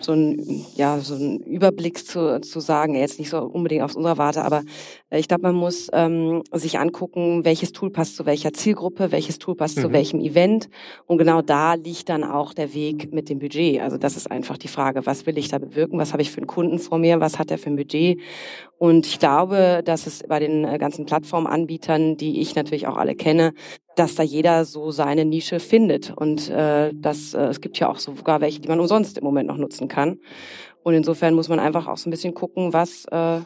so 0.00 0.12
ein 0.12 0.64
ja 0.74 0.98
so 0.98 1.14
ein 1.14 1.38
Überblick 1.40 2.04
zu, 2.04 2.40
zu 2.40 2.60
sagen, 2.60 2.94
jetzt 2.94 3.18
nicht 3.18 3.30
so 3.30 3.38
unbedingt 3.38 3.82
aus 3.82 3.94
unserer 3.94 4.18
Warte, 4.18 4.44
aber 4.44 4.62
äh, 5.10 5.18
ich 5.18 5.28
glaube, 5.28 5.42
man 5.42 5.54
muss 5.54 5.88
ähm, 5.92 6.42
sich 6.52 6.78
angucken, 6.78 7.44
welches 7.44 7.72
Tool 7.72 7.90
passt 7.90 8.16
zu 8.16 8.26
welcher 8.26 8.52
Zielgruppe, 8.52 9.12
welches 9.12 9.38
Tool 9.38 9.54
passt 9.54 9.76
mhm. 9.76 9.82
zu 9.82 9.92
welchem 9.92 10.20
Event 10.20 10.68
und 11.06 11.18
genau 11.18 11.42
da 11.42 11.74
liegt 11.74 12.08
dann 12.08 12.24
auch 12.24 12.52
der 12.54 12.74
Weg 12.74 13.12
mit 13.12 13.28
dem 13.28 13.38
Budget. 13.38 13.80
Also 13.80 13.96
das 13.96 14.16
ist 14.16 14.30
einfach 14.30 14.58
die 14.58 14.68
Frage, 14.68 15.06
was 15.06 15.26
will 15.26 15.38
ich 15.38 15.48
da 15.48 15.58
bewirken, 15.58 15.98
was 15.98 16.12
habe 16.12 16.22
ich 16.22 16.30
für 16.30 16.38
einen 16.38 16.46
Kunden 16.46 16.78
vor 16.78 16.98
mir, 16.98 17.20
was 17.20 17.38
hat 17.38 17.50
er 17.50 17.58
für 17.58 17.70
ein 17.70 17.76
Budget 17.76 18.20
und 18.78 19.06
ich 19.06 19.18
glaube, 19.18 19.82
dass 19.84 20.06
es 20.06 20.24
bei 20.26 20.38
den 20.40 20.64
äh, 20.64 20.78
ganzen 20.78 21.06
Plattformanbietern, 21.06 22.16
die 22.16 22.40
ich 22.40 22.54
natürlich 22.54 22.86
auch 22.86 22.96
alle 22.96 23.14
kenne, 23.14 23.54
dass 23.96 24.14
da 24.14 24.22
jeder 24.22 24.64
so 24.64 24.90
seine 24.90 25.24
Nische 25.24 25.60
findet. 25.60 26.12
Und 26.14 26.50
äh, 26.50 26.92
das, 26.94 27.34
äh, 27.34 27.44
es 27.44 27.60
gibt 27.60 27.78
ja 27.78 27.88
auch 27.88 27.98
sogar 27.98 28.40
welche, 28.40 28.60
die 28.60 28.68
man 28.68 28.80
umsonst 28.80 29.16
im 29.16 29.24
Moment 29.24 29.48
noch 29.48 29.56
nutzen 29.56 29.88
kann. 29.88 30.18
Und 30.82 30.94
insofern 30.94 31.34
muss 31.34 31.48
man 31.48 31.60
einfach 31.60 31.86
auch 31.86 31.96
so 31.96 32.08
ein 32.08 32.10
bisschen 32.10 32.34
gucken, 32.34 32.72
was, 32.72 33.06
äh, 33.06 33.40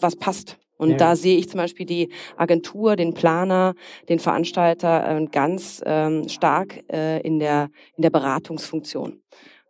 was 0.00 0.16
passt. 0.16 0.58
Und 0.76 0.90
ja. 0.90 0.96
da 0.96 1.16
sehe 1.16 1.38
ich 1.38 1.48
zum 1.48 1.58
Beispiel 1.58 1.86
die 1.86 2.10
Agentur, 2.36 2.96
den 2.96 3.14
Planer, 3.14 3.74
den 4.08 4.18
Veranstalter 4.18 5.08
äh, 5.08 5.24
ganz 5.26 5.80
ähm, 5.86 6.28
stark 6.28 6.82
äh, 6.92 7.20
in, 7.20 7.38
der, 7.38 7.70
in 7.96 8.02
der 8.02 8.10
Beratungsfunktion. 8.10 9.22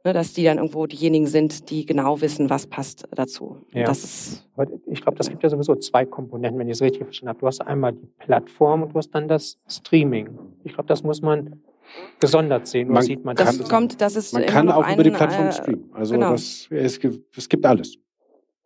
Ne, 0.04 0.12
dass 0.12 0.32
die 0.32 0.44
dann 0.44 0.58
irgendwo 0.58 0.86
diejenigen 0.86 1.26
sind, 1.26 1.70
die 1.70 1.86
genau 1.86 2.20
wissen, 2.20 2.50
was 2.50 2.66
passt 2.66 3.08
dazu. 3.12 3.56
Ja. 3.72 3.84
Das 3.84 4.04
ist 4.04 4.44
ich 4.86 5.00
glaube, 5.00 5.18
das 5.18 5.28
gibt 5.28 5.42
ja 5.42 5.48
sowieso 5.48 5.74
zwei 5.76 6.04
Komponenten, 6.04 6.58
wenn 6.60 6.68
ich 6.68 6.74
es 6.74 6.82
richtig 6.82 7.02
verstanden 7.04 7.30
habe. 7.30 7.40
Du 7.40 7.46
hast 7.46 7.60
einmal 7.60 7.92
die 7.92 8.06
Plattform 8.18 8.84
und 8.84 8.92
du 8.92 8.98
hast 8.98 9.10
dann 9.10 9.26
das 9.26 9.58
Streaming. 9.66 10.38
Ich 10.62 10.74
glaube, 10.74 10.86
das 10.86 11.02
muss 11.02 11.22
man 11.22 11.60
gesondert 12.20 12.66
sehen. 12.66 12.88
Man 12.88 13.02
sieht 13.02 13.24
man 13.24 13.36
das 13.36 13.58
das 13.58 13.68
kommt, 13.68 14.00
das 14.00 14.16
ist 14.16 14.32
Man 14.32 14.46
kann 14.46 14.70
auch 14.70 14.88
über 14.88 15.02
die 15.02 15.10
Plattform 15.10 15.48
äh, 15.48 15.52
streamen. 15.52 15.90
Also 15.92 16.14
genau. 16.14 16.32
das, 16.32 16.68
es, 16.70 17.00
gibt, 17.00 17.36
es 17.36 17.48
gibt 17.48 17.66
alles. 17.66 17.98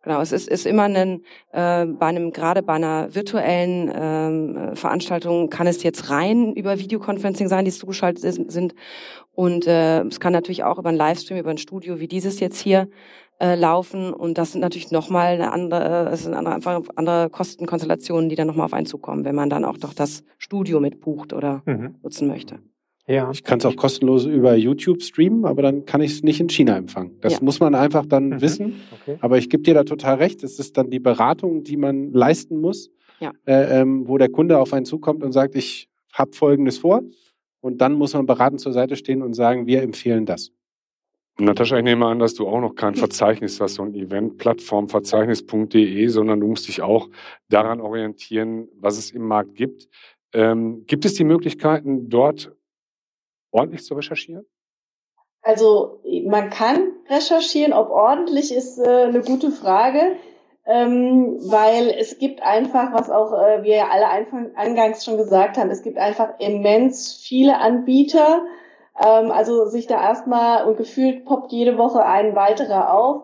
Genau, 0.09 0.21
es 0.21 0.31
ist, 0.31 0.47
ist 0.49 0.65
immer 0.65 0.85
ein, 0.85 1.21
äh, 1.51 1.85
bei 1.85 2.07
einem, 2.07 2.31
gerade 2.31 2.63
bei 2.63 2.73
einer 2.73 3.13
virtuellen 3.13 3.91
ähm, 3.93 4.75
Veranstaltung 4.75 5.51
kann 5.51 5.67
es 5.67 5.83
jetzt 5.83 6.09
rein 6.09 6.51
über 6.55 6.79
Videoconferencing 6.79 7.47
sein, 7.47 7.63
die 7.63 7.69
zugeschaltet 7.69 8.23
ist- 8.23 8.49
sind. 8.51 8.73
Und 9.33 9.67
äh, 9.67 10.01
es 10.05 10.19
kann 10.19 10.33
natürlich 10.33 10.63
auch 10.63 10.79
über 10.79 10.89
einen 10.89 10.97
Livestream, 10.97 11.37
über 11.37 11.51
ein 11.51 11.59
Studio 11.59 11.99
wie 11.99 12.07
dieses 12.07 12.39
jetzt 12.39 12.59
hier 12.59 12.87
äh, 13.39 13.53
laufen. 13.53 14.11
Und 14.11 14.39
das 14.39 14.53
sind 14.53 14.61
natürlich 14.61 14.89
nochmal 14.89 15.33
eine 15.35 15.51
andere, 15.51 16.09
äh, 16.09 16.13
es 16.13 16.23
sind 16.23 16.33
andere, 16.33 16.55
einfach 16.55 16.81
andere 16.95 17.29
Kostenkonstellationen, 17.29 18.29
die 18.29 18.35
dann 18.35 18.47
nochmal 18.47 18.65
auf 18.65 18.73
einen 18.73 18.87
zukommen, 18.87 19.25
wenn 19.25 19.35
man 19.35 19.51
dann 19.51 19.63
auch 19.63 19.77
doch 19.77 19.93
das 19.93 20.23
Studio 20.39 20.79
mit 20.79 21.01
bucht 21.01 21.33
oder 21.33 21.61
Mhm. 21.67 21.97
nutzen 22.01 22.27
möchte. 22.27 22.57
Ja. 23.09 23.29
Ich 23.31 23.43
kann 23.43 23.57
es 23.59 23.65
auch 23.65 23.75
kostenlos 23.75 24.25
über 24.25 24.55
YouTube 24.55 25.01
streamen, 25.01 25.43
aber 25.45 25.61
dann 25.63 25.85
kann 25.85 25.99
ich 26.01 26.11
es 26.11 26.21
nicht 26.23 26.39
in 26.39 26.47
China 26.47 26.77
empfangen. 26.77 27.17
Das 27.21 27.33
Ja. 27.33 27.39
muss 27.41 27.59
man 27.59 27.73
einfach 27.75 28.05
dann 28.05 28.29
Mhm. 28.29 28.41
wissen. 28.41 28.75
Okay. 29.01 29.17
Aber 29.21 29.37
ich 29.39 29.49
gebe 29.49 29.63
dir 29.63 29.73
da 29.73 29.83
total 29.83 30.15
recht. 30.17 30.43
Es 30.43 30.59
ist 30.59 30.77
dann 30.77 30.91
die 30.91 30.99
Beratung, 30.99 31.63
die 31.63 31.75
man 31.75 32.13
leisten 32.13 32.61
muss, 32.61 32.91
Ja. 33.19 33.31
äh, 33.45 33.81
ähm, 33.81 34.07
wo 34.07 34.17
der 34.19 34.29
Kunde 34.29 34.59
auf 34.59 34.71
einen 34.73 34.85
zukommt 34.85 35.23
und 35.23 35.31
sagt, 35.31 35.55
ich 35.55 35.89
habe 36.13 36.33
Folgendes 36.33 36.77
vor. 36.77 37.01
Und 37.61 37.81
dann 37.81 37.93
muss 37.93 38.13
man 38.13 38.25
beratend 38.27 38.61
zur 38.61 38.71
Seite 38.73 38.95
stehen 38.95 39.21
und 39.23 39.33
sagen, 39.33 39.65
wir 39.67 39.81
empfehlen 39.81 40.25
das. 40.25 40.51
Natascha, 41.39 41.77
ich 41.77 41.83
nehme 41.83 42.05
an, 42.05 42.19
dass 42.19 42.33
du 42.35 42.47
auch 42.47 42.59
noch 42.61 42.75
kein 42.75 42.93
Verzeichnis 42.95 43.59
hast, 43.61 43.75
so 43.75 43.83
ein 43.83 43.93
Eventplattformverzeichnis.de, 43.95 46.07
sondern 46.07 46.39
du 46.41 46.47
musst 46.47 46.67
dich 46.67 46.81
auch 46.81 47.09
daran 47.49 47.79
orientieren, 47.81 48.67
was 48.79 48.97
es 48.97 49.11
im 49.11 49.23
Markt 49.27 49.55
gibt. 49.55 49.87
Ähm, 50.33 50.83
gibt 50.85 51.05
es 51.05 51.13
die 51.15 51.23
Möglichkeiten, 51.23 52.09
dort 52.09 52.51
ordentlich 53.51 53.83
zu 53.83 53.93
recherchieren? 53.93 54.45
Also 55.41 56.01
man 56.25 56.49
kann 56.49 56.91
recherchieren, 57.09 57.73
ob 57.73 57.89
ordentlich 57.89 58.53
ist 58.53 58.77
äh, 58.77 59.03
eine 59.03 59.21
gute 59.21 59.51
Frage, 59.51 60.17
ähm, 60.65 61.37
weil 61.49 61.89
es 61.89 62.19
gibt 62.19 62.43
einfach, 62.43 62.93
was 62.93 63.09
auch 63.09 63.31
äh, 63.33 63.63
wir 63.63 63.77
ja 63.77 63.87
alle 63.89 64.09
Anfang, 64.09 64.51
angangs 64.55 65.05
schon 65.05 65.17
gesagt 65.17 65.57
haben, 65.57 65.71
es 65.71 65.81
gibt 65.81 65.97
einfach 65.97 66.39
immens 66.39 67.13
viele 67.13 67.57
Anbieter. 67.57 68.41
Ähm, 69.01 69.31
also 69.31 69.65
sich 69.65 69.87
da 69.87 70.01
erstmal 70.01 70.65
und 70.65 70.77
gefühlt 70.77 71.25
poppt 71.25 71.51
jede 71.51 71.77
Woche 71.77 72.05
ein 72.05 72.35
weiterer 72.35 72.93
auf. 72.93 73.23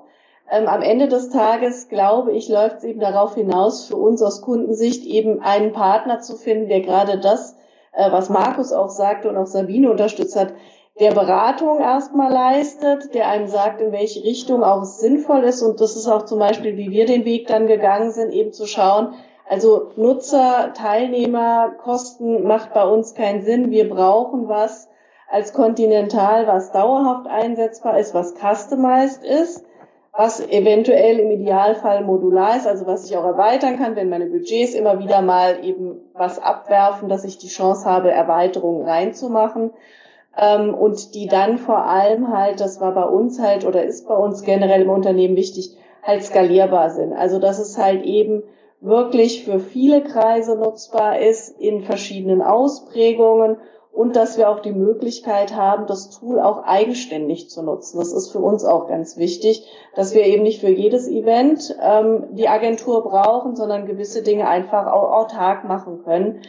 Ähm, 0.50 0.68
am 0.68 0.82
Ende 0.82 1.08
des 1.08 1.30
Tages, 1.30 1.90
glaube 1.90 2.32
ich, 2.32 2.48
läuft 2.50 2.78
es 2.78 2.84
eben 2.84 3.00
darauf 3.00 3.36
hinaus, 3.36 3.88
für 3.88 3.98
uns 3.98 4.22
aus 4.22 4.42
Kundensicht 4.42 5.04
eben 5.06 5.42
einen 5.42 5.74
Partner 5.74 6.20
zu 6.22 6.38
finden, 6.38 6.70
der 6.70 6.82
gerade 6.82 7.20
das, 7.20 7.58
äh, 7.96 8.12
was 8.12 8.30
Markus 8.30 8.72
auch 8.74 8.90
sagte 8.90 9.30
und 9.30 9.38
auch 9.38 9.48
Sabine 9.48 9.92
unterstützt 9.92 10.36
hat, 10.36 10.54
der 11.00 11.12
Beratung 11.12 11.80
erstmal 11.80 12.32
leistet, 12.32 13.14
der 13.14 13.28
einem 13.28 13.48
sagt, 13.48 13.82
in 13.82 13.92
welche 13.92 14.24
Richtung 14.24 14.64
auch 14.64 14.86
sinnvoll 14.86 15.44
ist. 15.44 15.62
Und 15.62 15.82
das 15.82 15.98
ist 15.98 16.08
auch 16.08 16.24
zum 16.24 16.40
Beispiel, 16.40 16.78
wie 16.78 16.90
wir 16.90 17.06
den 17.06 17.26
Weg 17.26 17.48
dann 17.48 17.68
gegangen 17.68 18.12
sind, 18.12 18.32
eben 18.32 18.54
zu 18.54 18.66
schauen, 18.66 19.14
also 19.48 19.92
Nutzer, 19.96 20.74
Teilnehmer, 20.74 21.72
Kosten 21.84 22.48
macht 22.48 22.74
bei 22.74 22.86
uns 22.86 23.14
keinen 23.14 23.44
Sinn. 23.44 23.72
Wir 23.72 23.90
brauchen 23.90 24.48
was 24.48 24.90
als 25.30 25.54
Continental, 25.54 26.48
was 26.48 26.72
dauerhaft 26.72 27.28
einsetzbar 27.28 28.00
ist, 28.00 28.14
was 28.14 28.34
customized 28.36 29.24
ist, 29.24 29.66
was 30.18 30.40
eventuell 30.40 31.20
im 31.20 31.32
Idealfall 31.32 32.04
modular 32.04 32.56
ist, 32.56 32.68
also 32.68 32.88
was 32.88 33.10
ich 33.10 33.18
auch 33.18 33.26
erweitern 33.26 33.78
kann, 33.78 33.96
wenn 33.96 34.10
meine 34.10 34.28
Budgets 34.28 34.74
immer 34.74 35.00
wieder 35.00 35.22
mal 35.22 35.64
eben 35.64 36.00
was 36.14 36.40
abwerfen, 36.40 37.10
dass 37.10 37.26
ich 37.26 37.38
die 37.38 37.50
Chance 37.50 37.86
habe, 37.86 38.12
Erweiterungen 38.12 38.88
reinzumachen 38.88 39.72
ähm, 40.38 40.74
und 40.74 41.16
die 41.16 41.28
dann 41.28 41.58
vor 41.58 41.84
allem 41.84 42.34
halt, 42.34 42.62
das 42.62 42.80
war 42.80 42.94
bei 42.94 43.04
uns 43.04 43.42
halt 43.42 43.66
oder 43.66 43.84
ist 43.84 44.08
bei 44.08 44.16
uns 44.16 44.44
generell 44.44 44.84
im 44.84 44.90
Unternehmen 44.90 45.36
wichtig, 45.36 45.76
halt 46.02 46.24
skalierbar 46.24 46.92
sind. 46.92 47.14
Also 47.14 47.40
dass 47.40 47.60
es 47.60 47.78
halt 47.78 48.04
eben 48.04 48.44
wirklich 48.80 49.44
für 49.44 49.60
viele 49.60 50.02
Kreise 50.02 50.56
nutzbar 50.56 51.20
ist 51.20 51.60
in 51.60 51.82
verschiedenen 51.82 52.42
Ausprägungen 52.42 53.58
und 53.96 54.16
dass 54.16 54.38
wir 54.38 54.50
auch 54.50 54.60
die 54.60 54.74
Möglichkeit 54.74 55.56
haben, 55.56 55.88
das 55.88 56.10
Tool 56.10 56.40
auch 56.40 56.64
eigenständig 56.64 57.50
zu 57.50 57.64
nutzen. 57.64 57.98
Das 57.98 58.12
ist 58.12 58.32
für 58.32 58.40
uns 58.40 58.66
auch 58.66 58.88
ganz 58.88 59.18
wichtig, 59.18 59.66
dass 59.96 60.14
wir 60.14 60.26
eben 60.26 60.44
nicht 60.44 60.62
für 60.62 60.70
jedes 60.70 61.08
Event 61.08 61.76
ähm, 61.82 62.26
die 62.32 62.50
Agentur 62.50 63.04
brauchen, 63.04 63.56
sondern 63.56 63.86
gewisse 63.86 64.22
Dinge 64.22 64.48
einfach 64.48 64.88
auch 64.88 65.12
autark 65.12 65.64
machen 65.64 66.04
können 66.04 66.42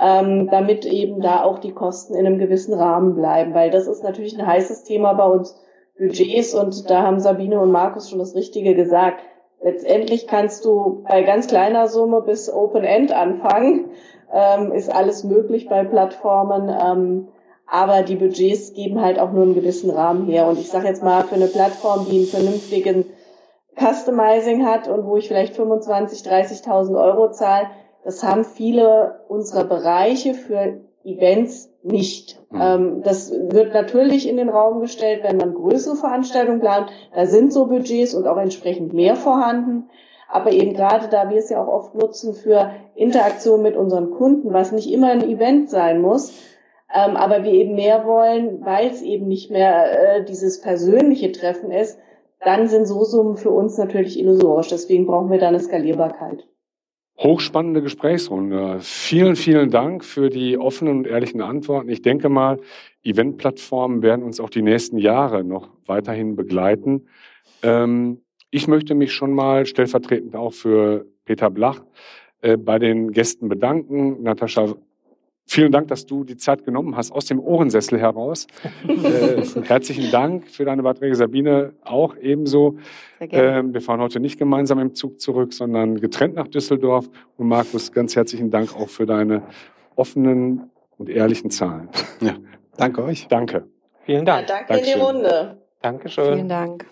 ähm, 0.00 0.48
damit 0.50 0.86
eben 0.86 1.20
da 1.20 1.42
auch 1.42 1.58
die 1.58 1.72
Kosten 1.72 2.14
in 2.14 2.26
einem 2.26 2.38
gewissen 2.38 2.74
Rahmen 2.74 3.14
bleiben, 3.14 3.54
weil 3.54 3.70
das 3.70 3.86
ist 3.86 4.02
natürlich 4.02 4.38
ein 4.38 4.46
heißes 4.46 4.84
Thema 4.84 5.12
bei 5.14 5.26
uns 5.26 5.56
Budgets 5.98 6.54
und 6.54 6.90
da 6.90 7.02
haben 7.02 7.20
Sabine 7.20 7.60
und 7.60 7.70
Markus 7.70 8.10
schon 8.10 8.18
das 8.18 8.34
Richtige 8.34 8.74
gesagt. 8.74 9.20
Letztendlich 9.62 10.26
kannst 10.26 10.64
du 10.64 11.04
bei 11.08 11.22
ganz 11.22 11.46
kleiner 11.46 11.86
Summe 11.86 12.22
bis 12.22 12.52
Open 12.52 12.84
End 12.84 13.12
anfangen, 13.12 13.90
ähm, 14.34 14.72
ist 14.72 14.92
alles 14.92 15.24
möglich 15.24 15.68
bei 15.68 15.84
Plattformen, 15.84 16.68
ähm, 16.68 17.28
aber 17.66 18.02
die 18.02 18.16
Budgets 18.16 18.74
geben 18.74 19.00
halt 19.00 19.18
auch 19.18 19.32
nur 19.32 19.44
einen 19.44 19.54
gewissen 19.54 19.90
Rahmen 19.90 20.26
her. 20.26 20.46
Und 20.48 20.58
ich 20.58 20.68
sage 20.68 20.88
jetzt 20.88 21.02
mal 21.02 21.24
für 21.24 21.36
eine 21.36 21.46
Plattform, 21.46 22.06
die 22.10 22.18
einen 22.18 22.26
vernünftigen 22.26 23.06
Customizing 23.78 24.66
hat 24.66 24.88
und 24.88 25.06
wo 25.06 25.16
ich 25.16 25.28
vielleicht 25.28 25.54
25, 25.54 26.20
30.000 26.28 27.00
Euro 27.00 27.30
zahle, 27.30 27.68
das 28.04 28.22
haben 28.22 28.44
viele 28.44 29.20
unserer 29.28 29.64
Bereiche 29.64 30.34
für 30.34 30.80
Events 31.04 31.70
nicht. 31.82 32.40
Mhm. 32.50 32.60
Ähm, 32.60 33.02
das 33.02 33.30
wird 33.30 33.72
natürlich 33.72 34.28
in 34.28 34.36
den 34.36 34.48
Raum 34.48 34.80
gestellt, 34.80 35.22
wenn 35.22 35.36
man 35.36 35.54
größere 35.54 35.96
Veranstaltungen 35.96 36.60
plant. 36.60 36.90
Da 37.14 37.26
sind 37.26 37.52
so 37.52 37.66
Budgets 37.66 38.14
und 38.14 38.26
auch 38.26 38.38
entsprechend 38.38 38.92
mehr 38.92 39.16
vorhanden. 39.16 39.90
Aber 40.28 40.52
eben 40.52 40.74
gerade 40.74 41.08
da 41.08 41.30
wir 41.30 41.38
es 41.38 41.50
ja 41.50 41.62
auch 41.62 41.68
oft 41.68 41.94
nutzen 41.94 42.34
für 42.34 42.72
Interaktion 42.94 43.62
mit 43.62 43.76
unseren 43.76 44.10
Kunden, 44.10 44.52
was 44.52 44.72
nicht 44.72 44.90
immer 44.90 45.10
ein 45.10 45.28
Event 45.28 45.70
sein 45.70 46.00
muss, 46.00 46.32
ähm, 46.94 47.16
aber 47.16 47.42
wir 47.44 47.52
eben 47.52 47.74
mehr 47.74 48.06
wollen, 48.06 48.64
weil 48.64 48.88
es 48.88 49.02
eben 49.02 49.26
nicht 49.26 49.50
mehr 49.50 50.18
äh, 50.18 50.24
dieses 50.24 50.60
persönliche 50.60 51.32
Treffen 51.32 51.70
ist, 51.70 51.98
dann 52.40 52.68
sind 52.68 52.86
so 52.86 53.04
Summen 53.04 53.36
für 53.36 53.50
uns 53.50 53.78
natürlich 53.78 54.18
illusorisch. 54.18 54.68
Deswegen 54.68 55.06
brauchen 55.06 55.30
wir 55.30 55.38
da 55.38 55.48
eine 55.48 55.60
Skalierbarkeit. 55.60 56.46
Hochspannende 57.16 57.80
Gesprächsrunde. 57.80 58.78
Vielen, 58.80 59.36
vielen 59.36 59.70
Dank 59.70 60.04
für 60.04 60.30
die 60.30 60.58
offenen 60.58 60.98
und 60.98 61.06
ehrlichen 61.06 61.40
Antworten. 61.40 61.88
Ich 61.88 62.02
denke 62.02 62.28
mal, 62.28 62.58
Eventplattformen 63.04 64.02
werden 64.02 64.24
uns 64.24 64.40
auch 64.40 64.50
die 64.50 64.62
nächsten 64.62 64.98
Jahre 64.98 65.44
noch 65.44 65.68
weiterhin 65.86 66.34
begleiten. 66.34 67.06
Ähm, 67.62 68.23
ich 68.54 68.68
möchte 68.68 68.94
mich 68.94 69.12
schon 69.12 69.32
mal 69.32 69.66
stellvertretend 69.66 70.36
auch 70.36 70.52
für 70.52 71.06
Peter 71.24 71.50
Blach 71.50 71.82
äh, 72.40 72.56
bei 72.56 72.78
den 72.78 73.10
Gästen 73.10 73.48
bedanken. 73.48 74.22
Natascha, 74.22 74.74
vielen 75.44 75.72
Dank, 75.72 75.88
dass 75.88 76.06
du 76.06 76.22
die 76.22 76.36
Zeit 76.36 76.64
genommen 76.64 76.96
hast 76.96 77.10
aus 77.10 77.26
dem 77.26 77.40
Ohrensessel 77.40 77.98
heraus. 77.98 78.46
äh, 78.88 79.42
herzlichen 79.64 80.12
Dank 80.12 80.46
für 80.46 80.64
deine 80.64 80.84
Beiträge. 80.84 81.16
Sabine 81.16 81.72
auch 81.82 82.16
ebenso. 82.16 82.78
Ähm, 83.18 83.74
wir 83.74 83.80
fahren 83.80 84.00
heute 84.00 84.20
nicht 84.20 84.38
gemeinsam 84.38 84.78
im 84.78 84.94
Zug 84.94 85.20
zurück, 85.20 85.52
sondern 85.52 86.00
getrennt 86.00 86.36
nach 86.36 86.46
Düsseldorf. 86.46 87.10
Und 87.36 87.48
Markus, 87.48 87.90
ganz 87.90 88.14
herzlichen 88.14 88.52
Dank 88.52 88.76
auch 88.76 88.88
für 88.88 89.04
deine 89.04 89.42
offenen 89.96 90.70
und 90.96 91.08
ehrlichen 91.08 91.50
Zahlen. 91.50 91.88
Danke 92.76 93.02
euch. 93.02 93.26
Danke. 93.26 93.66
Vielen 94.04 94.24
Dank. 94.24 94.46
danke 94.46 94.74
in 94.74 94.84
die 94.84 94.90
Dankeschön. 94.92 95.02
Runde. 95.02 95.58
Dankeschön. 95.82 96.34
Vielen 96.34 96.48
Dank. 96.48 96.86